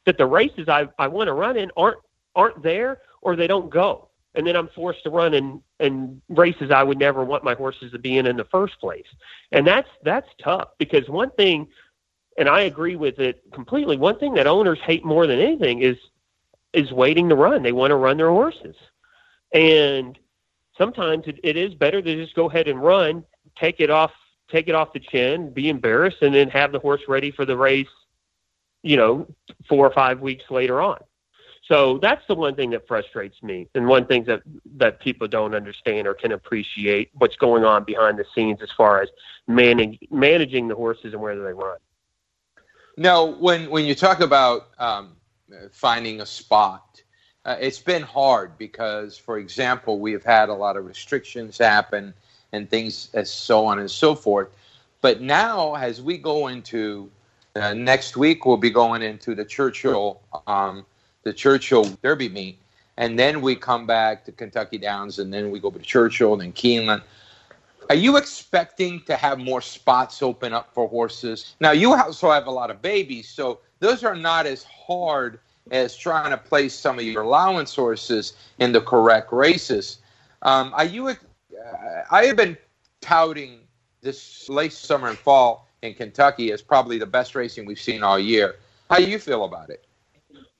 [0.04, 1.98] that the races I I want to run in aren't
[2.34, 6.70] aren't there or they don't go, and then I'm forced to run in in races
[6.70, 9.06] I would never want my horses to be in in the first place,
[9.52, 11.68] and that's that's tough because one thing,
[12.38, 13.96] and I agree with it completely.
[13.96, 15.96] One thing that owners hate more than anything is
[16.72, 17.62] is waiting to run.
[17.62, 18.76] They want to run their horses,
[19.52, 20.18] and
[20.76, 23.24] sometimes it, it is better to just go ahead and run,
[23.56, 24.12] take it off
[24.52, 27.56] take it off the chin, be embarrassed, and then have the horse ready for the
[27.56, 27.88] race,
[28.82, 29.26] you know,
[29.68, 30.98] four or five weeks later on.
[31.64, 34.42] So that's the one thing that frustrates me, and one thing that
[34.76, 39.00] that people don't understand or can appreciate what's going on behind the scenes as far
[39.00, 39.08] as
[39.46, 41.78] managing managing the horses and where they run.
[42.96, 45.16] Now, when when you talk about um,
[45.70, 47.00] finding a spot,
[47.44, 52.12] uh, it's been hard because, for example, we have had a lot of restrictions happen
[52.52, 54.48] and things as so on and so forth.
[55.00, 57.10] But now, as we go into
[57.56, 60.86] uh, next week, we'll be going into the Churchill, um,
[61.24, 62.58] the Churchill Derby meet,
[62.96, 66.42] and then we come back to Kentucky Downs, and then we go to Churchill and
[66.42, 67.02] then Keeneland.
[67.88, 71.56] Are you expecting to have more spots open up for horses?
[71.60, 75.96] Now, you also have a lot of babies, so those are not as hard as
[75.96, 79.98] trying to place some of your allowance horses in the correct races.
[80.42, 81.08] Um, are you
[82.10, 82.56] I have been
[83.00, 83.60] touting
[84.00, 88.18] this late summer and fall in Kentucky as probably the best racing we've seen all
[88.18, 88.56] year.
[88.90, 89.86] How do you feel about it?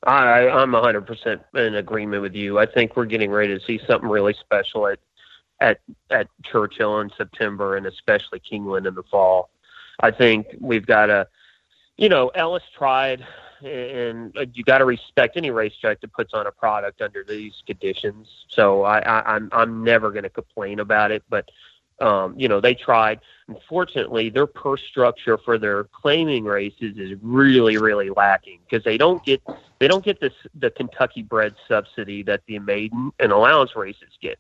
[0.05, 2.59] I, I'm 100% in agreement with you.
[2.59, 4.99] I think we're getting ready to see something really special at
[5.61, 9.51] at at Churchill in September and especially Keeneland in the fall.
[10.01, 11.29] I think we've got a,
[11.97, 13.25] you know, Ellis tried
[13.65, 18.29] and you got to respect any racetrack that puts on a product under these conditions.
[18.49, 21.51] So I, I, I'm I'm never going to complain about it, but
[22.01, 23.21] um, you know they tried.
[23.49, 29.25] Unfortunately, their purse structure for their claiming races is really really lacking because they don't
[29.25, 29.43] get
[29.79, 34.39] they don't get this the Kentucky bred subsidy that the maiden and allowance races get.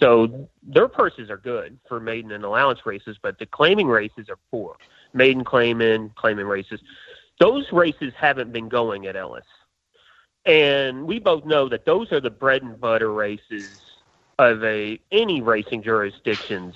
[0.00, 4.38] So their purses are good for maiden and allowance races, but the claiming races are
[4.50, 4.76] poor.
[5.12, 6.80] Maiden claiming, claiming races
[7.38, 9.44] those races haven't been going at Ellis.
[10.44, 13.68] And we both know that those are the bread and butter races
[14.38, 16.74] of a any racing jurisdiction's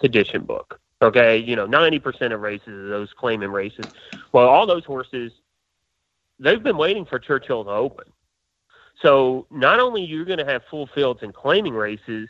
[0.00, 0.80] condition book.
[1.02, 3.88] Okay, you know, ninety percent of races are those claiming races.
[4.32, 5.32] Well, all those horses,
[6.38, 8.04] they've been waiting for Churchill to open.
[9.02, 12.28] So not only you're going to have full fields in claiming races,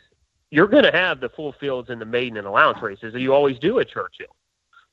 [0.49, 3.33] you're going to have the full fields in the maiden and allowance races that you
[3.33, 4.35] always do at Churchill.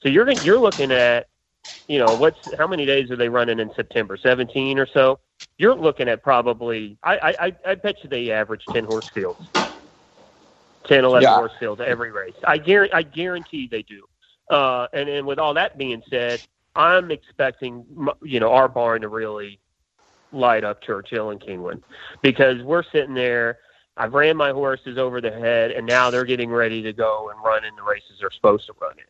[0.03, 1.29] So you're you're looking at
[1.91, 4.17] you know, what's how many days are they running in September?
[4.17, 5.19] Seventeen or so.
[5.59, 6.97] You're looking at probably.
[7.03, 9.41] I I I bet you they average ten horse fields,
[10.87, 11.35] 10, 11 yeah.
[11.35, 12.35] horse fields every race.
[12.47, 12.95] I guarantee.
[12.95, 14.05] I guarantee they do.
[14.49, 16.43] Uh, and and with all that being said,
[16.77, 17.85] I'm expecting
[18.23, 19.59] you know our barn to really
[20.31, 21.83] light up Churchill and Keeneland
[22.23, 23.59] because we're sitting there.
[23.97, 27.45] I've ran my horses over the head, and now they're getting ready to go and
[27.45, 29.05] run in the races they're supposed to run in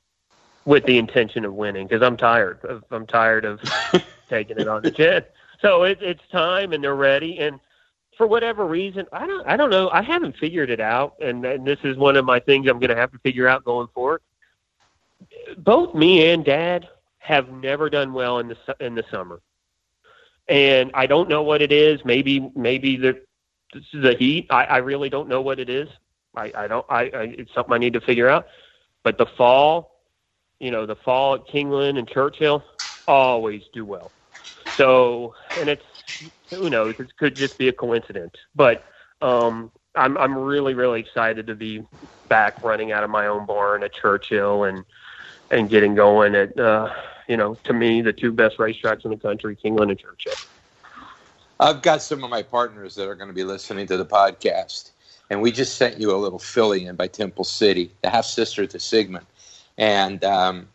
[0.64, 2.64] with the intention of winning because I'm tired.
[2.64, 3.60] Of, I'm tired of
[4.28, 5.24] taking it on the chin.
[5.60, 7.38] So it, it's time, and they're ready.
[7.38, 7.60] And
[8.16, 9.90] for whatever reason, I don't I don't know.
[9.90, 12.90] I haven't figured it out, and, and this is one of my things I'm going
[12.90, 14.22] to have to figure out going forward.
[15.58, 16.88] Both me and Dad
[17.18, 19.40] have never done well in the in the summer,
[20.48, 22.04] and I don't know what it is.
[22.04, 23.22] Maybe maybe the
[23.92, 24.46] the heat.
[24.50, 25.88] I, I really don't know what it is.
[26.34, 26.86] I, I don't.
[26.88, 28.46] I, I it's something I need to figure out.
[29.02, 29.89] But the fall,
[30.60, 32.62] you know, the fall at Keeneland and Churchill
[33.08, 34.12] always do well.
[34.76, 35.84] So, and it's
[36.50, 36.94] who knows?
[36.98, 38.34] It could just be a coincidence.
[38.54, 38.84] But
[39.22, 41.84] um, I'm I'm really really excited to be
[42.28, 44.84] back running out of my own barn at Churchill and
[45.50, 46.92] and getting going at uh,
[47.26, 50.34] you know to me the two best racetracks in the country, Keeneland and Churchill.
[51.58, 54.92] I've got some of my partners that are going to be listening to the podcast,
[55.28, 58.66] and we just sent you a little filly in by Temple City, the half sister
[58.66, 59.26] to Sigmund,
[59.80, 60.68] and um,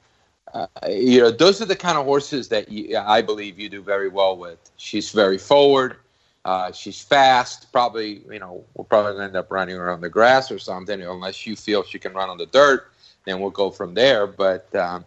[0.53, 3.81] uh, you know, those are the kind of horses that you, I believe you do
[3.81, 4.57] very well with.
[4.77, 5.97] She's very forward.
[6.43, 7.71] Uh, she's fast.
[7.71, 11.45] Probably, you know, we'll probably end up running her on the grass or something, unless
[11.45, 12.91] you feel she can run on the dirt.
[13.25, 14.25] Then we'll go from there.
[14.27, 15.05] But um,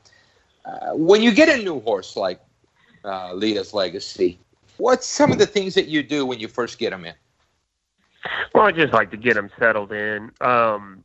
[0.64, 2.40] uh, when you get a new horse like
[3.05, 4.38] uh, Legacy,
[4.76, 7.14] what's some of the things that you do when you first get them in?
[8.55, 10.30] Well, I just like to get them settled in.
[10.40, 11.05] Um,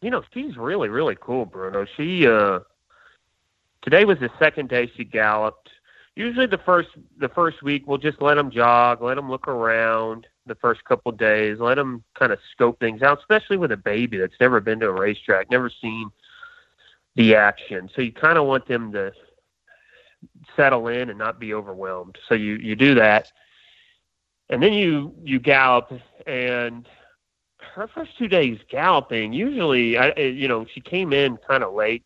[0.00, 1.86] you know, she's really, really cool, Bruno.
[1.96, 2.60] She, uh,
[3.82, 5.68] Today was the second day she galloped.
[6.14, 10.26] Usually the first the first week we'll just let them jog, let them look around
[10.46, 13.76] the first couple of days, let them kind of scope things out, especially with a
[13.76, 16.10] baby that's never been to a racetrack, never seen
[17.16, 17.90] the action.
[17.94, 19.12] So you kind of want them to
[20.56, 22.18] settle in and not be overwhelmed.
[22.28, 23.32] So you you do that,
[24.48, 25.92] and then you you gallop.
[26.26, 26.86] And
[27.74, 32.04] her first two days galloping, usually, I you know, she came in kind of late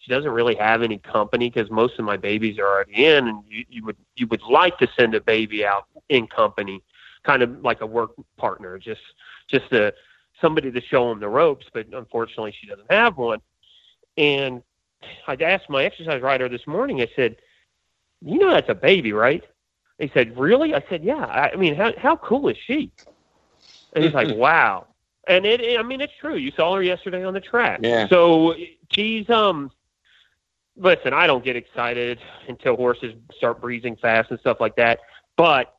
[0.00, 3.44] she doesn't really have any company because most of my babies are already in, and
[3.48, 6.82] you, you would you would like to send a baby out in company,
[7.22, 9.02] kind of like a work partner, just
[9.46, 9.92] just a
[10.40, 11.66] somebody to show them the ropes.
[11.72, 13.40] But unfortunately, she doesn't have one.
[14.16, 14.62] And
[15.28, 17.02] I asked my exercise rider this morning.
[17.02, 17.36] I said,
[18.22, 19.44] "You know that's a baby, right?"
[19.98, 22.90] He said, "Really?" I said, "Yeah." I mean, how how cool is she?
[23.92, 24.86] And he's like, "Wow."
[25.30, 26.34] And it, I mean, it's true.
[26.34, 27.80] You saw her yesterday on the track.
[27.82, 28.08] Yeah.
[28.08, 28.54] So
[28.90, 29.70] she's um
[30.76, 32.18] listen, I don't get excited
[32.48, 34.98] until horses start breezing fast and stuff like that.
[35.36, 35.76] But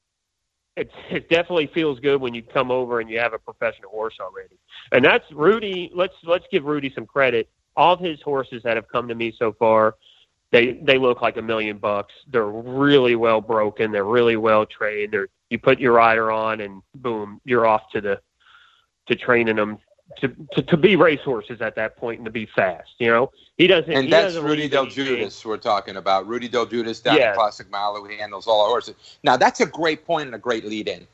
[0.77, 4.15] it, it definitely feels good when you come over and you have a professional horse
[4.21, 4.57] already.
[4.93, 5.91] And that's Rudy.
[5.93, 7.49] Let's let's give Rudy some credit.
[7.75, 9.95] All of his horses that have come to me so far,
[10.51, 12.13] they they look like a million bucks.
[12.31, 13.91] They're really well broken.
[13.91, 15.11] They're really well trained.
[15.11, 18.21] They're you put your rider on and boom, you're off to the
[19.11, 19.77] to training them
[20.19, 22.91] to, to, to be racehorses at that point and to be fast.
[22.97, 23.91] You know, he doesn't.
[23.91, 26.27] And he that's doesn't Rudy Delguidice we're talking about.
[26.27, 27.29] Rudy Delguidice down yes.
[27.29, 28.95] at Classic Mile who handles all our horses.
[29.23, 31.07] Now that's a great point and a great lead in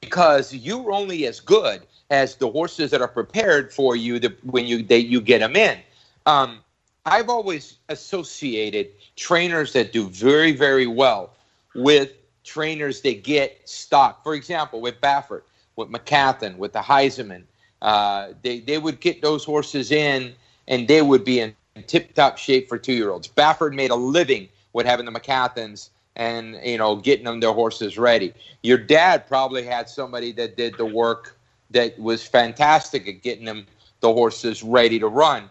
[0.00, 4.66] because you're only as good as the horses that are prepared for you to, when
[4.66, 5.78] you they, you get them in.
[6.26, 6.58] Um,
[7.06, 11.30] I've always associated trainers that do very very well
[11.74, 12.12] with
[12.42, 14.22] trainers that get stock.
[14.24, 15.42] For example, with Baffert,
[15.80, 17.44] with McKathan, with the Heisman,
[17.82, 20.34] uh, they they would get those horses in,
[20.68, 21.54] and they would be in
[21.86, 23.26] tip top shape for two year olds.
[23.26, 27.98] Baffert made a living with having the McKathans and you know getting them their horses
[27.98, 28.32] ready.
[28.62, 31.36] Your dad probably had somebody that did the work
[31.70, 33.66] that was fantastic at getting them
[34.00, 35.50] the horses ready to run.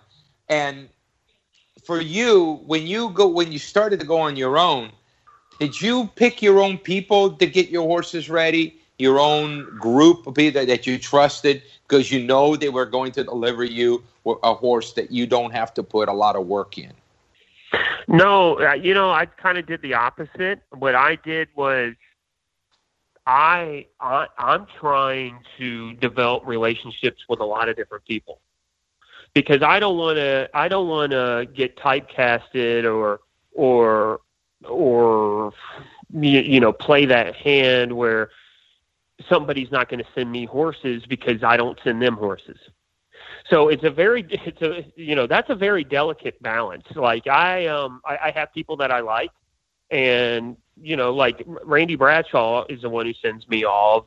[0.49, 0.89] And
[1.83, 4.91] for you, when you go when you started to go on your own,
[5.59, 8.78] did you pick your own people to get your horses ready?
[8.99, 13.23] Your own group of people that you trusted because you know they were going to
[13.23, 14.03] deliver you
[14.43, 16.91] a horse that you don't have to put a lot of work in.
[18.07, 20.61] No, uh, you know, I kind of did the opposite.
[20.71, 21.93] What I did was
[23.25, 28.41] I, I I'm trying to develop relationships with a lot of different people
[29.33, 33.19] because I don't want to I don't want to get typecasted or
[33.53, 34.21] or
[34.67, 35.53] or
[36.11, 38.31] you know play that hand where
[39.27, 42.57] somebody's not going to send me horses because I don't send them horses.
[43.49, 46.85] So it's a very, it's a, you know, that's a very delicate balance.
[46.95, 49.31] Like I, um, I, I have people that I like,
[49.91, 54.05] and you know, like Randy Bradshaw is the one who sends me all of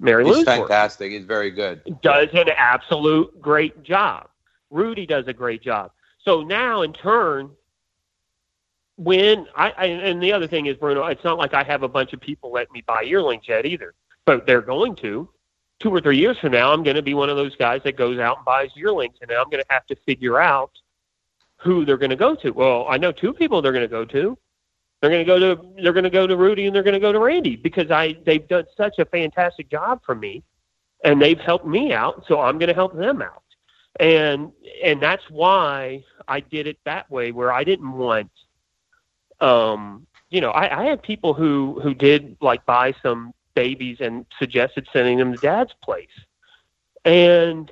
[0.00, 1.12] Mary Lou's He's fantastic.
[1.12, 1.82] He's very good.
[2.02, 4.28] Does an absolute great job.
[4.70, 5.92] Rudy does a great job.
[6.24, 7.50] So now, in turn,
[8.96, 11.88] when I, I and the other thing is Bruno, it's not like I have a
[11.88, 13.94] bunch of people letting me buy yearlings yet either
[14.26, 15.28] but they're going to.
[15.78, 17.96] Two or three years from now, I'm going to be one of those guys that
[17.96, 20.70] goes out and buys yearlings, and I'm going to have to figure out
[21.56, 22.50] who they're going to go to.
[22.50, 24.36] Well, I know two people they're going to go to.
[25.00, 27.00] They're going to go to they're going to go to Rudy and they're going to
[27.00, 30.42] go to Randy because I they've done such a fantastic job for me,
[31.04, 32.24] and they've helped me out.
[32.28, 33.42] So I'm going to help them out,
[33.98, 34.52] and
[34.84, 38.30] and that's why I did it that way, where I didn't want,
[39.40, 44.26] um, you know, I, I had people who who did like buy some babies and
[44.38, 46.08] suggested sending them to Dad's place,
[47.04, 47.70] and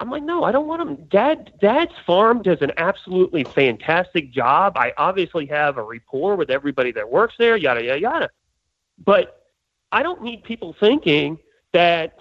[0.00, 1.06] I'm like, no, I don't want them.
[1.08, 4.76] Dad, Dad's farm does an absolutely fantastic job.
[4.76, 8.30] I obviously have a rapport with everybody that works there, yada yada yada.
[9.04, 9.48] But
[9.92, 11.38] I don't need people thinking
[11.72, 12.18] that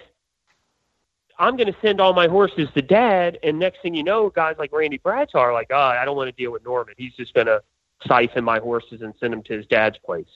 [1.39, 4.55] I'm going to send all my horses to Dad, and next thing you know, guys
[4.59, 6.93] like Randy Bradshaw are like, oh, I don't want to deal with Norman.
[6.97, 7.61] He's just going to
[8.07, 10.27] siphon my horses and send them to his dad's place.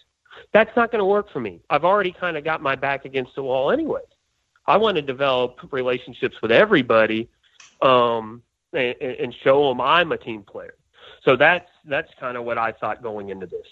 [0.54, 1.62] That's not going to work for me.
[1.70, 4.06] I've already kind of got my back against the wall, anyways.
[4.66, 7.30] I want to develop relationships with everybody
[7.82, 8.42] um,
[8.74, 10.76] and, and show them I'm a team player.
[11.24, 13.68] So that's that's kind of what I thought going into this.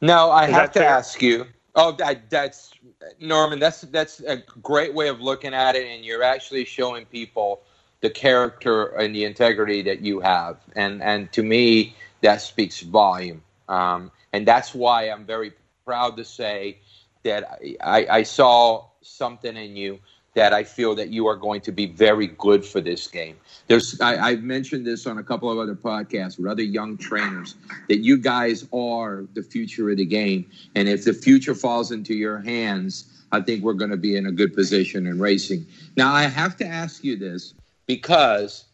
[0.00, 0.84] No, I Is have to fair?
[0.84, 1.46] ask you.
[1.74, 2.72] Oh, that, that's
[3.20, 3.58] Norman.
[3.58, 7.62] That's that's a great way of looking at it, and you're actually showing people
[8.00, 13.42] the character and the integrity that you have, and and to me that speaks volume.
[13.68, 15.52] Um, and that's why I'm very
[15.86, 16.80] proud to say
[17.22, 19.98] that I, I saw something in you
[20.34, 23.36] that I feel that you are going to be very good for this game.
[23.66, 27.54] There's, I, have mentioned this on a couple of other podcasts with other young trainers
[27.88, 32.12] that you guys are the future of the game, and if the future falls into
[32.12, 35.64] your hands, I think we're going to be in a good position in racing.
[35.96, 37.54] Now, I have to ask you this
[37.86, 38.66] because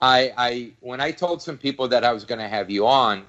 [0.00, 3.24] I, I when I told some people that I was going to have you on,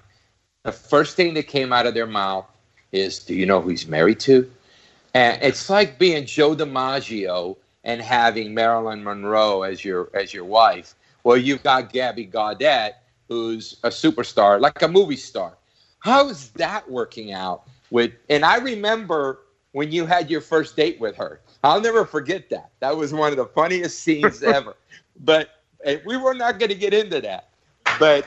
[0.63, 2.45] the first thing that came out of their mouth
[2.91, 4.49] is, "Do you know who he's married to?"
[5.13, 10.95] And it's like being Joe DiMaggio and having Marilyn Monroe as your as your wife.
[11.23, 12.95] Well, you've got Gabby Gaudet,
[13.27, 15.53] who's a superstar, like a movie star.
[15.99, 17.63] How's that working out?
[17.91, 19.39] With and I remember
[19.71, 21.41] when you had your first date with her.
[21.63, 22.69] I'll never forget that.
[22.79, 24.75] That was one of the funniest scenes ever.
[25.21, 25.49] But
[25.83, 27.49] eh, we were not going to get into that.
[27.99, 28.25] But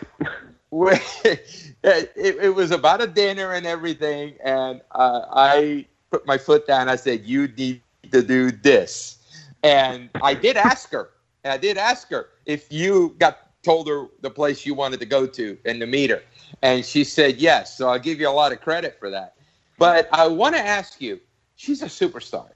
[1.25, 6.89] it, it, was about a dinner and everything, and uh, I put my foot down.
[6.89, 9.19] I said, "You need to do this,"
[9.63, 11.11] and I did ask her.
[11.45, 15.27] I did ask her if you got told her the place you wanted to go
[15.27, 16.23] to and to meet her,
[16.63, 17.77] and she said yes.
[17.77, 19.35] So I'll give you a lot of credit for that.
[19.79, 21.21] But I want to ask you:
[21.57, 22.49] She's a superstar.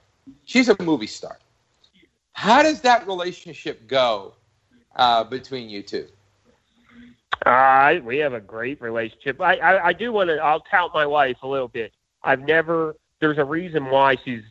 [0.45, 1.37] She's a movie star.
[2.33, 4.33] How does that relationship go
[4.95, 6.07] uh, between you two?
[7.45, 9.39] Uh, we have a great relationship.
[9.39, 10.37] I, I, I do want to.
[10.37, 11.93] I'll tout my wife a little bit.
[12.23, 14.43] I've never there's a reason why she's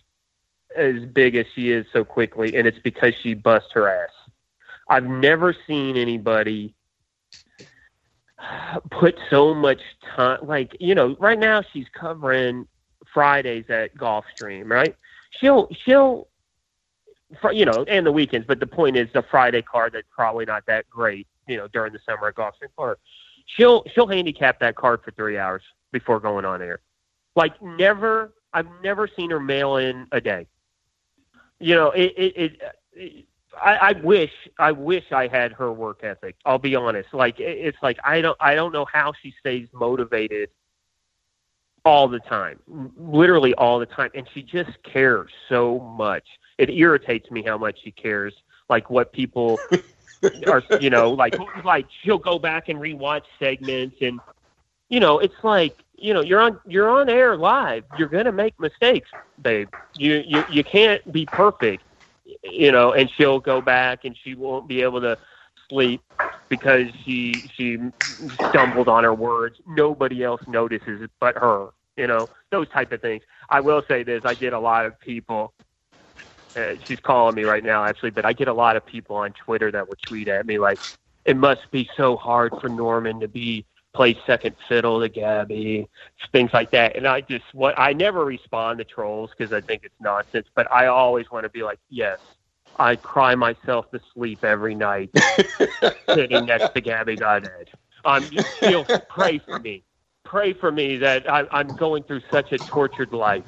[0.77, 4.11] as big as she is so quickly, and it's because she busts her ass.
[4.89, 6.75] I've never seen anybody
[8.91, 9.81] put so much
[10.15, 10.41] time.
[10.43, 12.67] Like you know, right now she's covering
[13.13, 14.95] Fridays at Gulfstream, right?
[15.31, 16.29] She'll she'll,
[17.53, 18.47] you know, and the weekends.
[18.47, 21.93] But the point is, the Friday card that's probably not that great, you know, during
[21.93, 22.99] the summer at Gulfstream Park.
[23.47, 26.81] She'll she'll handicap that card for three hours before going on air.
[27.35, 30.47] Like never I've never seen her mail in a day.
[31.59, 33.27] You know, it, it, it, it
[33.63, 36.37] I, I wish I wish I had her work ethic.
[36.45, 37.13] I'll be honest.
[37.13, 40.51] Like it's like I don't I don't know how she stays motivated
[41.85, 42.59] all the time,
[42.97, 46.25] literally all the time, and she just cares so much.
[46.59, 48.35] It irritates me how much she cares.
[48.69, 49.61] Like what people
[50.47, 54.21] are, you know, like like she'll go back and rewatch segments, and
[54.89, 57.85] you know, it's like you know you're on you're on air live.
[57.93, 59.11] You're to make mistakes
[59.41, 59.69] babe.
[59.95, 61.85] You you you can't be perfect
[62.43, 65.17] you know and she'll go back and she won't be able to
[65.69, 66.03] sleep
[66.49, 67.79] because she she
[68.49, 69.59] stumbled on her words.
[69.67, 73.23] Nobody else notices it but her you know those type of things.
[73.51, 75.53] I will say this i get a lot of people
[76.57, 79.33] uh, she's calling me right now actually but i get a lot of people on
[79.33, 80.79] twitter that will tweet at me like
[81.25, 83.65] it must be so hard for norman to be
[83.97, 85.89] play second fiddle to Gabby,
[86.31, 86.97] things like that.
[86.97, 90.47] And I just what I never respond to trolls because I think it's nonsense.
[90.55, 92.19] But I always want to be like, yes,
[92.79, 95.11] I cry myself to sleep every night
[96.15, 97.71] sitting next to Gabby Gaudet.
[98.05, 98.29] Um,
[98.61, 99.83] you pray for me,
[100.25, 103.45] pray for me that I, I'm going through such a tortured life.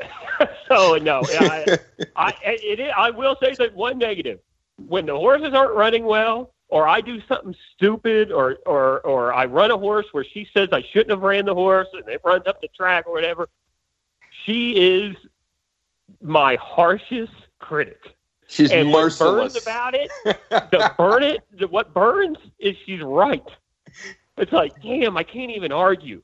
[0.68, 1.78] so no, I,
[2.16, 4.40] I, it, I will say that one negative
[4.86, 9.44] when the horses aren't running well or I do something stupid, or or or I
[9.44, 12.46] run a horse where she says I shouldn't have ran the horse, and it runs
[12.46, 13.50] up the track or whatever.
[14.46, 15.14] She is
[16.22, 18.00] my harshest critic.
[18.48, 20.10] She's and merciless burns about it.
[20.24, 21.42] the burn it.
[21.58, 23.44] The, what burns is she's right.
[24.38, 26.22] It's like, damn, I can't even argue.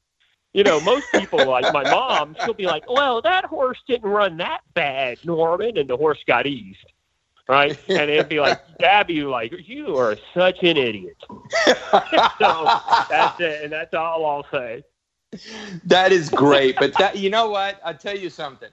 [0.54, 4.38] You know, most people like my mom, she'll be like, "Well, that horse didn't run
[4.38, 6.92] that bad, Norman," and the horse got eased,
[7.48, 7.78] right?
[7.88, 11.16] And it'd be like, Gabby, like, you are such an idiot.
[11.66, 12.80] so
[13.10, 14.84] that's it, and that's all I'll say.
[15.84, 17.80] That is great, but that you know what?
[17.84, 18.70] I'll tell you something.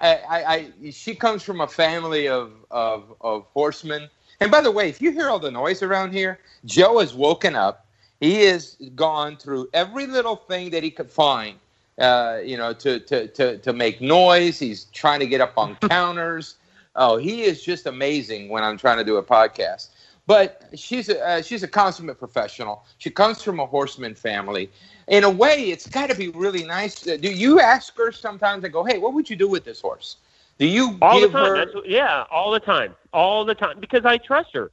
[0.00, 4.08] I, I, I she comes from a family of, of of horsemen.
[4.40, 7.56] And by the way, if you hear all the noise around here, Joe has woken
[7.56, 7.87] up
[8.20, 11.56] he has gone through every little thing that he could find,
[11.98, 14.58] uh, you know, to, to, to, to make noise.
[14.58, 16.56] He's trying to get up on counters.
[16.96, 19.90] Oh, he is just amazing when I'm trying to do a podcast.
[20.26, 22.84] But she's a, uh, she's a consummate professional.
[22.98, 24.70] She comes from a horseman family.
[25.06, 27.00] In a way, it's got to be really nice.
[27.02, 29.80] To, do you ask her sometimes and go, hey, what would you do with this
[29.80, 30.16] horse?
[30.58, 31.68] Do you all the time?
[31.68, 31.86] her?
[31.86, 34.70] Yeah, all the time, all the time, because I trust her.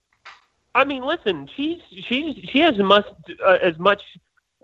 [0.76, 3.06] I mean, listen, she's she's she has much
[3.44, 4.02] uh, as much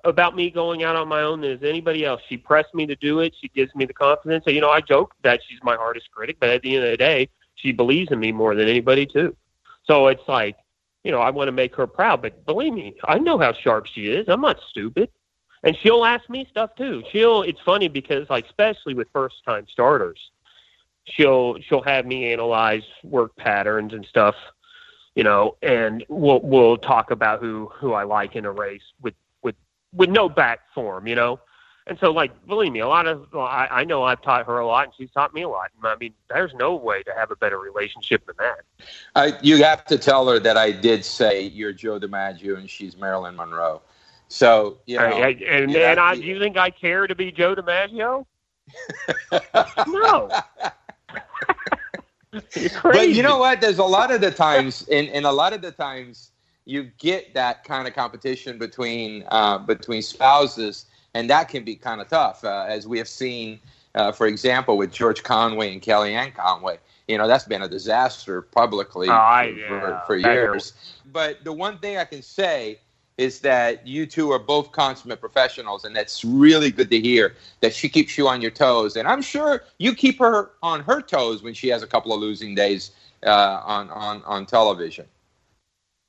[0.03, 2.21] about me going out on my own as anybody else.
[2.27, 3.33] She pressed me to do it.
[3.39, 4.43] She gives me the confidence.
[4.43, 6.91] So, you know, I joke that she's my hardest critic, but at the end of
[6.91, 9.35] the day, she believes in me more than anybody too.
[9.85, 10.57] So it's like,
[11.03, 13.85] you know, I want to make her proud, but believe me, I know how sharp
[13.85, 14.27] she is.
[14.27, 15.09] I'm not stupid.
[15.63, 17.03] And she'll ask me stuff too.
[17.11, 20.19] She'll it's funny because like especially with first time starters,
[21.05, 24.35] she'll she'll have me analyze work patterns and stuff
[25.15, 29.13] you know, and we'll we'll talk about who who I like in a race with
[29.41, 29.55] with
[29.93, 31.39] with no back form, you know.
[31.87, 34.67] And so, like, believe me, a lot of I, I know I've taught her a
[34.67, 35.71] lot, and she's taught me a lot.
[35.83, 38.85] I mean, there's no way to have a better relationship than that.
[39.15, 42.95] I, you have to tell her that I did say you're Joe DiMaggio and she's
[42.95, 43.81] Marilyn Monroe.
[44.27, 47.55] So you know, I, and and I, do you think I care to be Joe
[47.55, 48.25] DiMaggio?
[49.87, 50.29] no.
[52.31, 53.61] but you know what?
[53.61, 56.31] There's a lot of the times, and, and a lot of the times,
[56.65, 61.99] you get that kind of competition between uh, between spouses, and that can be kind
[61.99, 63.59] of tough, uh, as we have seen,
[63.95, 66.77] uh, for example, with George Conway and Kellyanne Conway.
[67.07, 70.73] You know, that's been a disaster publicly oh, I, for, yeah, for years.
[71.11, 72.79] But the one thing I can say
[73.21, 77.73] is that you two are both consummate professionals, and that's really good to hear that
[77.73, 78.95] she keeps you on your toes.
[78.95, 82.19] And I'm sure you keep her on her toes when she has a couple of
[82.19, 82.91] losing days
[83.23, 85.05] uh, on, on, on television.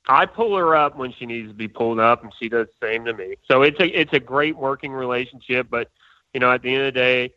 [0.07, 2.87] I pull her up when she needs to be pulled up, and she does the
[2.87, 3.35] same to me.
[3.47, 5.67] So it's a it's a great working relationship.
[5.69, 5.91] But
[6.33, 7.33] you know, at the end of the day,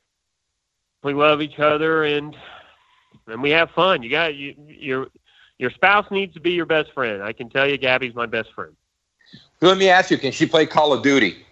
[1.05, 2.35] we love each other and
[3.29, 4.03] and we have fun.
[4.03, 5.09] You got you your
[5.59, 7.23] your spouse needs to be your best friend.
[7.23, 8.75] I can tell you, Gabby's my best friend.
[9.61, 11.45] Let me ask you: Can she play Call of Duty?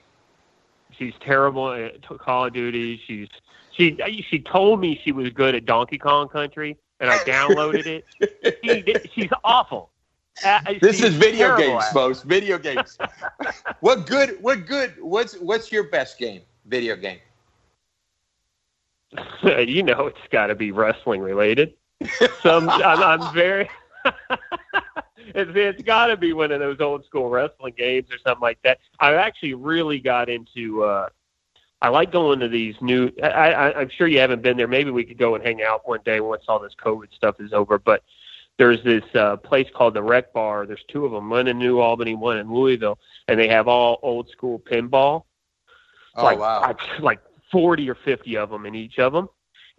[0.90, 3.00] She's terrible at Call of Duty.
[3.06, 3.28] She's
[3.72, 3.96] she
[4.28, 8.60] she told me she was good at Donkey Kong Country, and I downloaded it.
[8.64, 9.90] she, she's awful.
[10.44, 12.22] Uh, this is video games, folks.
[12.22, 12.98] Video games.
[13.80, 14.36] what good?
[14.40, 14.94] What good?
[15.00, 16.42] What's what's your best game?
[16.66, 17.18] Video game.
[19.42, 21.74] you know, it's got to be wrestling related.
[22.42, 23.68] Some I'm, I'm very.
[25.34, 28.58] It's, it's got to be one of those old school wrestling games or something like
[28.64, 28.78] that.
[29.00, 30.84] I actually really got into.
[30.84, 31.08] uh
[31.82, 33.10] I like going to these new.
[33.22, 34.66] I, I, I'm sure you haven't been there.
[34.66, 37.52] Maybe we could go and hang out one day once all this COVID stuff is
[37.52, 37.78] over.
[37.78, 38.02] But
[38.56, 40.64] there's this uh, place called the Rec Bar.
[40.64, 42.98] There's two of them, one in New Albany, one in Louisville,
[43.28, 45.24] and they have all old school pinball.
[46.16, 46.62] Oh like, wow!
[46.62, 47.20] Like, like
[47.52, 49.28] forty or fifty of them in each of them,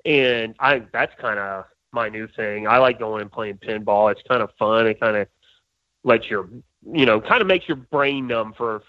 [0.04, 2.68] and I that's kind of my new thing.
[2.68, 4.12] I like going and playing pinball.
[4.12, 4.86] It's kind of fun.
[4.86, 5.28] It kind of
[6.06, 6.48] lets your
[6.94, 8.84] you know kind of makes your brain numb for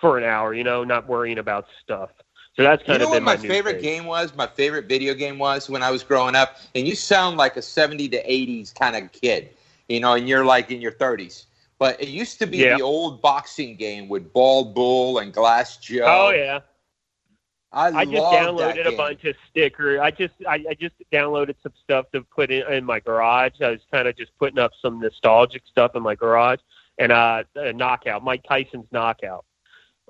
[0.00, 0.54] for an hour.
[0.54, 2.10] You know, not worrying about stuff.
[2.56, 4.34] So that's kind you know of what my, my favorite game was.
[4.34, 6.56] My favorite video game was when I was growing up.
[6.74, 9.50] And you sound like a '70 to '80s kind of kid,
[9.88, 11.46] you know, and you're like in your 30s.
[11.80, 12.76] But it used to be Yeah.
[12.76, 16.04] the old boxing game with Bald Bull and Glass Joe.
[16.06, 16.60] Oh yeah.
[17.74, 20.00] I, I just downloaded a bunch of stickers.
[20.00, 23.60] I just I, I just downloaded some stuff to put in, in my garage.
[23.60, 26.60] I was kind of just putting up some nostalgic stuff in my garage.
[26.98, 29.44] And uh, a knockout, Mike Tyson's knockout.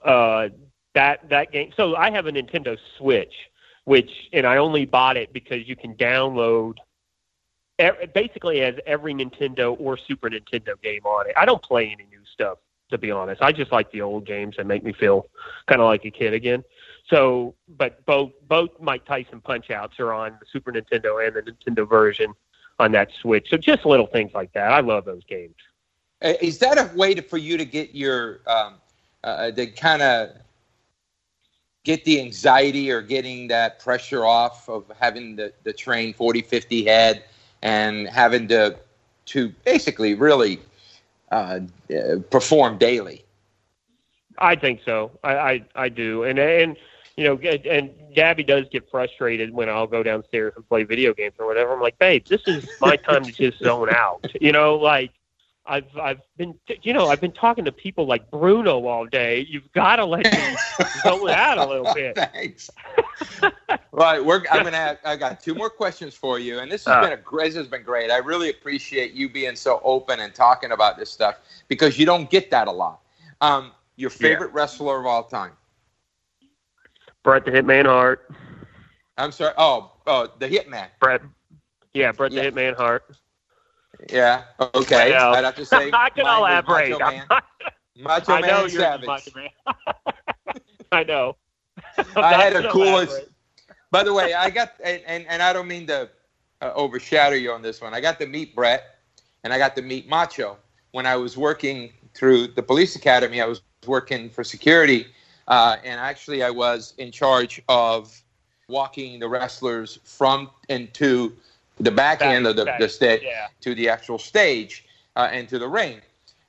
[0.05, 0.51] Uh,
[0.95, 1.73] that that game.
[1.77, 3.35] So I have a Nintendo Switch,
[3.85, 6.75] which and I only bought it because you can download.
[7.81, 11.35] e- Basically, has every Nintendo or Super Nintendo game on it.
[11.37, 12.59] I don't play any new stuff,
[12.91, 13.41] to be honest.
[13.41, 15.27] I just like the old games that make me feel
[15.67, 16.63] kind of like a kid again.
[17.09, 21.53] So, but both both Mike Tyson Punch Outs are on the Super Nintendo and the
[21.53, 22.33] Nintendo version
[22.79, 23.49] on that Switch.
[23.51, 24.73] So just little things like that.
[24.73, 25.55] I love those games.
[26.21, 28.75] Is that a way to, for you to get your um,
[29.23, 30.31] uh, to kind of
[31.85, 36.85] get the anxiety or getting that pressure off of having the, the train 40, 50
[36.85, 37.25] head
[37.63, 38.77] and having to
[39.27, 40.61] to basically really
[41.31, 41.61] uh,
[42.31, 43.25] perform daily?
[44.39, 45.11] I think so.
[45.23, 46.77] I, I I do, and and
[47.17, 51.35] you know, and Gabby does get frustrated when I'll go downstairs and play video games
[51.39, 51.73] or whatever.
[51.73, 54.27] I'm like, babe, this is my time to just zone out.
[54.41, 55.13] You know, like
[55.67, 59.47] I've I've been you know I've been talking to people like Bruno all day.
[59.49, 60.57] You've got to let me
[61.03, 62.17] zone out a little bit.
[62.17, 62.69] Thanks.
[63.93, 64.43] right, we're.
[64.51, 64.77] I'm gonna.
[64.77, 67.55] Have, I got two more questions for you, and this has uh, been a this
[67.55, 68.11] has been great.
[68.11, 71.37] I really appreciate you being so open and talking about this stuff
[71.69, 73.01] because you don't get that a lot.
[73.41, 74.61] Um, your favorite yeah.
[74.61, 75.53] wrestler of all time?
[77.25, 78.31] Bret the Hitman Hart.
[79.19, 79.55] I'm sorry.
[79.59, 80.89] Oh, oh, the Hitman.
[81.01, 81.23] Bret.
[81.95, 83.17] Yeah, Bret the Hitman Hart.
[84.11, 84.45] Yeah.
[84.61, 85.15] Okay.
[85.15, 85.91] I I'd have to say.
[85.93, 86.91] I can elaborate.
[86.91, 87.27] Macho Man.
[87.99, 89.07] Macho I know Man Savage.
[89.07, 89.49] Macho Man.
[90.93, 91.37] I know.
[92.17, 93.23] I had a coolest.
[93.91, 96.11] By the way, I got and, and, and I don't mean to
[96.61, 97.95] uh, overshadow you on this one.
[97.95, 98.99] I got to meet Bret,
[99.45, 100.59] and I got to meet Macho
[100.91, 103.41] when I was working through the police academy.
[103.41, 105.07] I was working for security,
[105.49, 108.21] uh, and actually I was in charge of
[108.69, 111.35] walking the wrestlers from and to
[111.79, 113.49] the back, back end of the, the stage yeah.
[113.61, 114.85] to the actual stage
[115.17, 116.01] uh, and to the ring.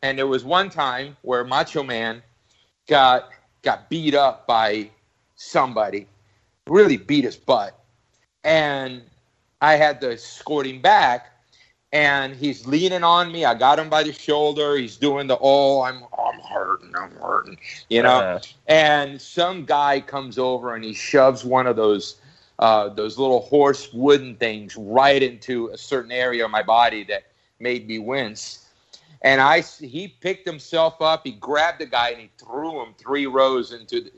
[0.02, 2.22] And there was one time where Macho Man
[2.88, 3.30] got
[3.64, 4.90] got beat up by
[5.36, 6.08] somebody,
[6.68, 7.78] really beat his butt,
[8.44, 9.02] and
[9.62, 11.32] I had to escort him back.
[11.96, 13.46] And he's leaning on me.
[13.46, 14.76] I got him by the shoulder.
[14.76, 17.58] He's doing the oh, I'm I'm hurting, I'm hurting,
[17.90, 18.18] you know.
[18.18, 18.40] Uh-huh.
[18.68, 22.18] And some guy comes over and he shoves one of those
[22.60, 27.28] uh, those little horse wooden things right into a certain area of my body that
[27.62, 28.66] made me wince.
[29.22, 31.22] And I, he picked himself up.
[31.24, 34.12] He grabbed the guy and he threw him three rows into the,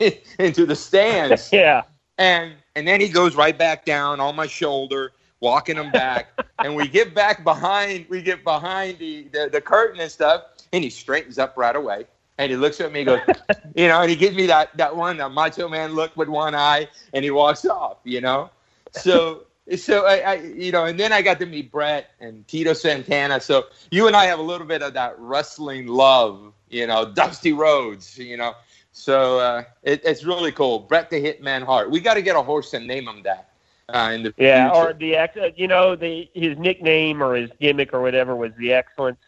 [0.00, 0.12] in,
[0.44, 1.48] into the stands.
[1.52, 1.82] yeah.
[2.18, 6.28] And and then he goes right back down on my shoulder, walking him back.
[6.58, 8.06] and we get back behind.
[8.08, 10.44] We get behind the, the the curtain and stuff.
[10.72, 12.06] And he straightens up right away
[12.40, 13.20] and he looks at me and goes,
[13.74, 16.54] you know, and he gives me that that one that macho man look with one
[16.54, 18.48] eye, and he walks off, you know.
[18.92, 19.44] So
[19.76, 23.40] so I, I, you know, and then I got to meet Bret and Tito Santana.
[23.40, 27.52] So you and I have a little bit of that wrestling love, you know, Dusty
[27.52, 28.54] Rhodes, you know.
[28.92, 30.80] So uh, it, it's really cool.
[30.80, 31.90] Bret the Hitman Hart.
[31.90, 33.49] We got to get a horse and name him that.
[33.92, 34.88] Uh, in the yeah, future.
[34.88, 35.26] or the uh,
[35.56, 39.18] you know the his nickname or his gimmick or whatever was the excellence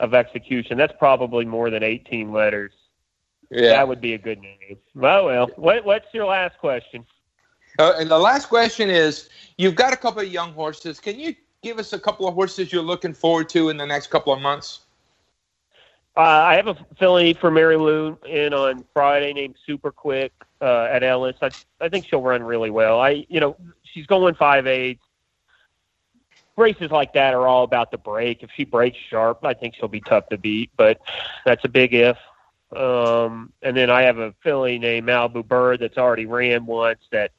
[0.00, 0.78] of execution.
[0.78, 2.72] That's probably more than 18 letters.
[3.50, 3.70] Yeah.
[3.70, 4.78] That would be a good name.
[4.94, 5.50] Well, well.
[5.56, 7.04] What, what's your last question?
[7.78, 9.28] Uh, and the last question is
[9.58, 11.00] you've got a couple of young horses.
[11.00, 14.08] Can you give us a couple of horses you're looking forward to in the next
[14.08, 14.80] couple of months?
[16.16, 20.88] Uh, I have a filly for Mary Lou in on Friday named Super Quick uh,
[20.90, 21.36] at Ellis.
[21.40, 23.00] I, I think she'll run really well.
[23.00, 23.56] I, you know,
[23.92, 24.98] she's going five eight
[26.56, 28.42] races like that are all about the break.
[28.42, 31.00] If she breaks sharp, I think she'll be tough to beat, but
[31.44, 32.16] that's a big if.
[32.76, 37.32] Um, and then I have a filly named Malibu Bird that's already ran once that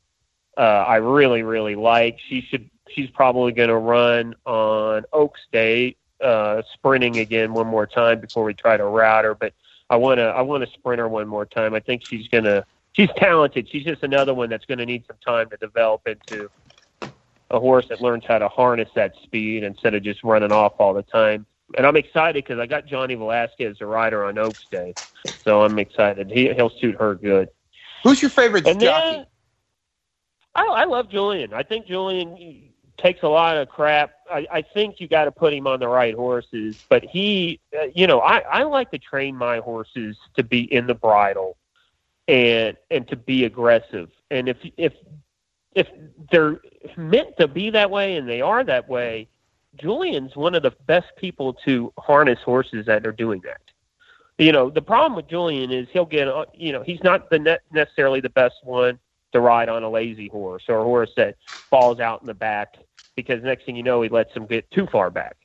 [0.58, 2.20] uh, I really, really like.
[2.28, 2.70] She should.
[2.90, 8.44] She's probably going to run on Oaks Day, uh, sprinting again one more time before
[8.44, 9.34] we try to route her.
[9.34, 9.54] But
[9.90, 10.24] I want to.
[10.24, 11.74] I want to sprint her one more time.
[11.74, 12.66] I think she's going to.
[12.94, 13.70] She's talented.
[13.70, 16.50] She's just another one that's going to need some time to develop into
[17.50, 20.94] a horse that learns how to harness that speed instead of just running off all
[20.94, 21.46] the time.
[21.78, 24.96] And I'm excited because I got Johnny Velazquez, a rider on Oaks Day,
[25.44, 26.30] so I'm excited.
[26.30, 27.50] He he'll suit her good.
[28.04, 29.18] Who's your favorite and jockey?
[29.18, 29.26] Then,
[30.56, 31.54] I, I love Julien.
[31.54, 34.12] I think Julien takes a lot of crap.
[34.30, 36.76] I, I think you got to put him on the right horses.
[36.90, 40.88] But he, uh, you know, I, I like to train my horses to be in
[40.88, 41.58] the bridle
[42.32, 44.10] and and to be aggressive.
[44.32, 44.94] And if if
[45.76, 45.88] if
[46.32, 46.62] they're
[46.98, 49.28] meant to be that way and they are that way,
[49.76, 53.62] Julien's one of the best people to harness horses that are doing that.
[54.38, 57.38] You know, the problem with Julien is he'll get, uh, you know, he's not the
[57.38, 58.98] ne- necessarily the best one
[59.34, 61.36] to ride on a lazy horse or a horse that
[61.70, 62.76] falls out in the back
[63.16, 65.38] because next thing you know, he lets him get too far back.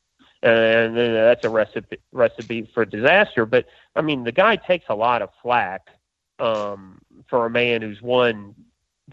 [0.43, 3.45] And then that's a recipe recipe for disaster.
[3.45, 3.67] But
[3.97, 5.89] I mean, the guy takes a lot of flack
[6.39, 8.55] um, for a man who's won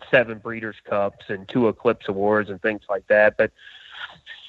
[0.09, 3.36] seven Breeders' Cups and two Eclipse Awards and things like that.
[3.38, 3.51] But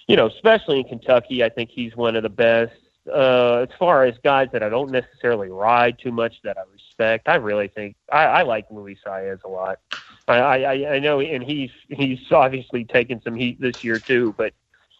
[0.07, 2.72] you know, especially in Kentucky, I think he's one of the best.
[3.11, 7.29] Uh, as far as guys that I don't necessarily ride too much that I respect,
[7.29, 9.79] I really think I, I like Luis Saez a lot.
[10.27, 14.35] I, I I know, and he's he's obviously taken some heat this year too.
[14.39, 14.55] But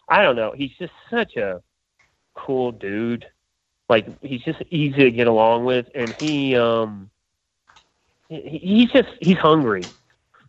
[0.07, 1.63] I don't know, he's just such a
[2.35, 3.25] cool dude.
[3.89, 7.09] Like he's just easy to get along with, and he um
[8.29, 9.83] he's just he's hungry.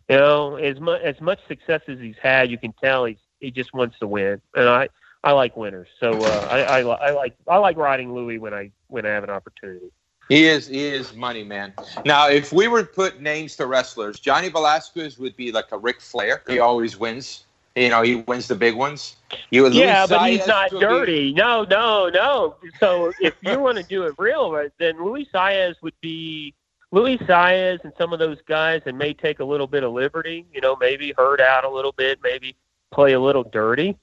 [0.09, 3.51] You know, as much as much success as he's had, you can tell he's he
[3.51, 4.89] just wants to win, and I
[5.23, 5.89] I like winners.
[5.99, 9.23] So uh, I, I I like I like riding Luis when I when I have
[9.23, 9.91] an opportunity.
[10.29, 11.73] He is he is money man.
[12.05, 15.77] Now, if we were to put names to wrestlers, Johnny Velazquez would be like a
[15.77, 16.43] Ric Flair.
[16.47, 17.45] He always wins.
[17.75, 19.17] You know, he wins the big ones.
[19.51, 21.31] You would yeah, but he's not dirty.
[21.31, 21.33] Be...
[21.33, 22.55] No, no, no.
[22.79, 26.55] So if you want to do it real, then Luis Saez would be
[26.97, 30.45] Luis Saez and some of those guys that may take a little bit of liberty.
[30.51, 32.55] You know, maybe hurt out a little bit, maybe
[32.91, 33.95] play a little dirty.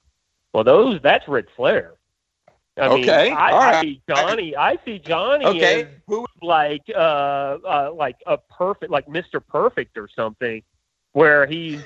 [0.53, 1.95] Well, those that's Ric Flair.
[2.77, 3.31] I mean, okay.
[3.31, 4.57] I, I see Johnny.
[4.57, 5.83] I see Johnny okay.
[5.83, 6.27] as Who?
[6.41, 10.63] like uh, uh, like a perfect, like Mister Perfect or something,
[11.13, 11.83] where he's,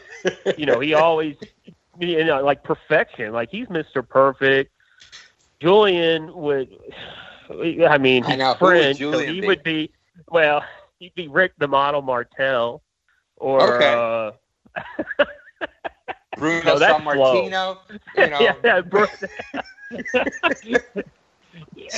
[0.58, 1.36] you know, he always,
[1.98, 3.32] you know, like perfection.
[3.32, 4.72] Like he's Mister Perfect.
[5.60, 6.68] Julien would,
[7.50, 9.46] I mean, I French, so he be?
[9.46, 9.90] would be.
[10.28, 10.62] Well,
[10.98, 12.82] he'd be Rick the Model Martel,
[13.36, 13.76] or.
[13.76, 14.34] Okay.
[14.76, 15.24] Uh,
[16.38, 17.44] Bruno no, Sammartino.
[17.44, 17.78] You know.
[18.40, 18.80] yeah, yeah,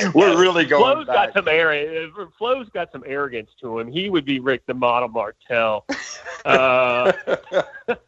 [0.15, 1.35] We're really going Flo's back.
[1.35, 2.15] got some arrogance.
[2.39, 3.93] Flo's got some arrogance to him.
[3.93, 5.85] He would be Rick the Model Martel.
[6.45, 7.53] Uh, That's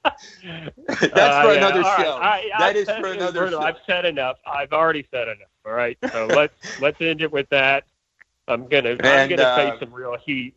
[0.08, 2.18] for uh, another yeah, show.
[2.18, 2.50] Right.
[2.54, 3.66] I, that is for another Bruno, show.
[3.66, 4.38] I've said enough.
[4.46, 5.48] I've already said enough.
[5.66, 5.98] All right.
[6.10, 7.84] So let's let's end it with that.
[8.48, 10.54] I'm gonna and, I'm gonna uh, face some real heat.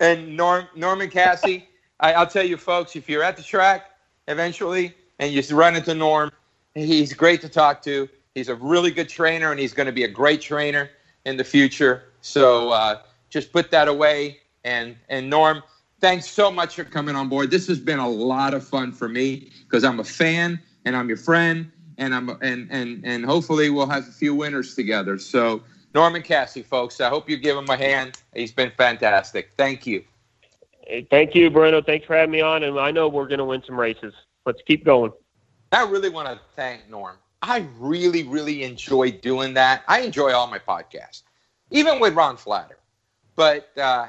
[0.00, 1.62] And Norm Norman Casse,
[2.00, 3.90] I, I'll tell you folks, if you're at the track
[4.26, 6.32] eventually and you run into Norm,
[6.74, 8.08] he's great to talk to.
[8.34, 10.88] He's a really good trainer, and he's going to be a great trainer
[11.26, 12.04] in the future.
[12.22, 14.38] So uh, just put that away.
[14.64, 15.62] And and Norm,
[16.00, 17.50] thanks so much for coming on board.
[17.50, 21.08] This has been a lot of fun for me because I'm a fan and I'm
[21.08, 25.18] your friend, and I'm and and and hopefully we'll have a few winners together.
[25.18, 25.62] So
[25.94, 28.20] Norman Casse, folks, I hope you give him a hand.
[28.34, 29.50] He's been fantastic.
[29.56, 30.04] Thank you.
[30.86, 31.82] Hey, thank you, Bruno.
[31.82, 34.14] Thanks for having me on, and I know we're going to win some races.
[34.46, 35.12] Let's keep going.
[35.72, 37.16] I really want to thank Norm.
[37.42, 39.82] I really, really enjoy doing that.
[39.88, 41.22] I enjoy all my podcasts,
[41.70, 42.78] even with Ron Flatter.
[43.34, 44.08] But uh,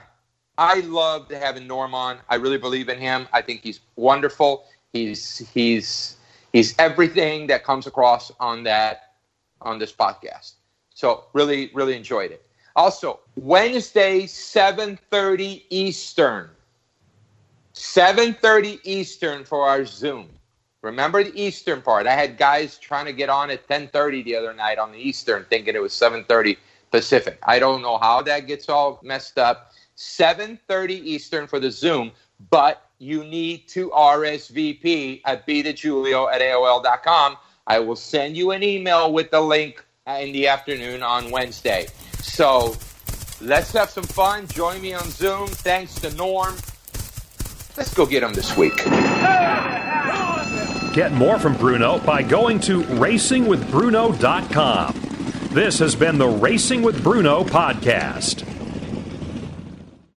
[0.57, 2.17] I love having Norm on.
[2.29, 3.27] I really believe in him.
[3.31, 4.65] I think he's wonderful.
[4.91, 6.17] He's he's
[6.51, 9.13] he's everything that comes across on that
[9.61, 10.53] on this podcast.
[11.01, 12.45] So really, really enjoyed it.
[12.75, 16.51] Also, Wednesday, 7:30 Eastern.
[17.73, 20.29] 7:30 Eastern for our Zoom.
[20.83, 22.05] Remember the Eastern part.
[22.05, 25.43] I had guys trying to get on at 10:30 the other night on the Eastern,
[25.49, 26.59] thinking it was 7:30
[26.91, 27.39] Pacific.
[27.41, 29.71] I don't know how that gets all messed up.
[29.95, 32.11] 7:30 Eastern for the Zoom,
[32.51, 37.37] but you need to RSVP at bthejulio at AOL.com.
[37.65, 41.85] I will send you an email with the link Uh, in the afternoon on Wednesday.
[42.23, 42.75] So
[43.39, 44.47] let's have some fun.
[44.47, 45.47] Join me on Zoom.
[45.47, 46.55] Thanks to Norm.
[47.77, 48.75] Let's go get him this week.
[50.95, 55.49] Get more from Bruno by going to racingwithbruno.com.
[55.51, 58.50] This has been the Racing with Bruno podcast.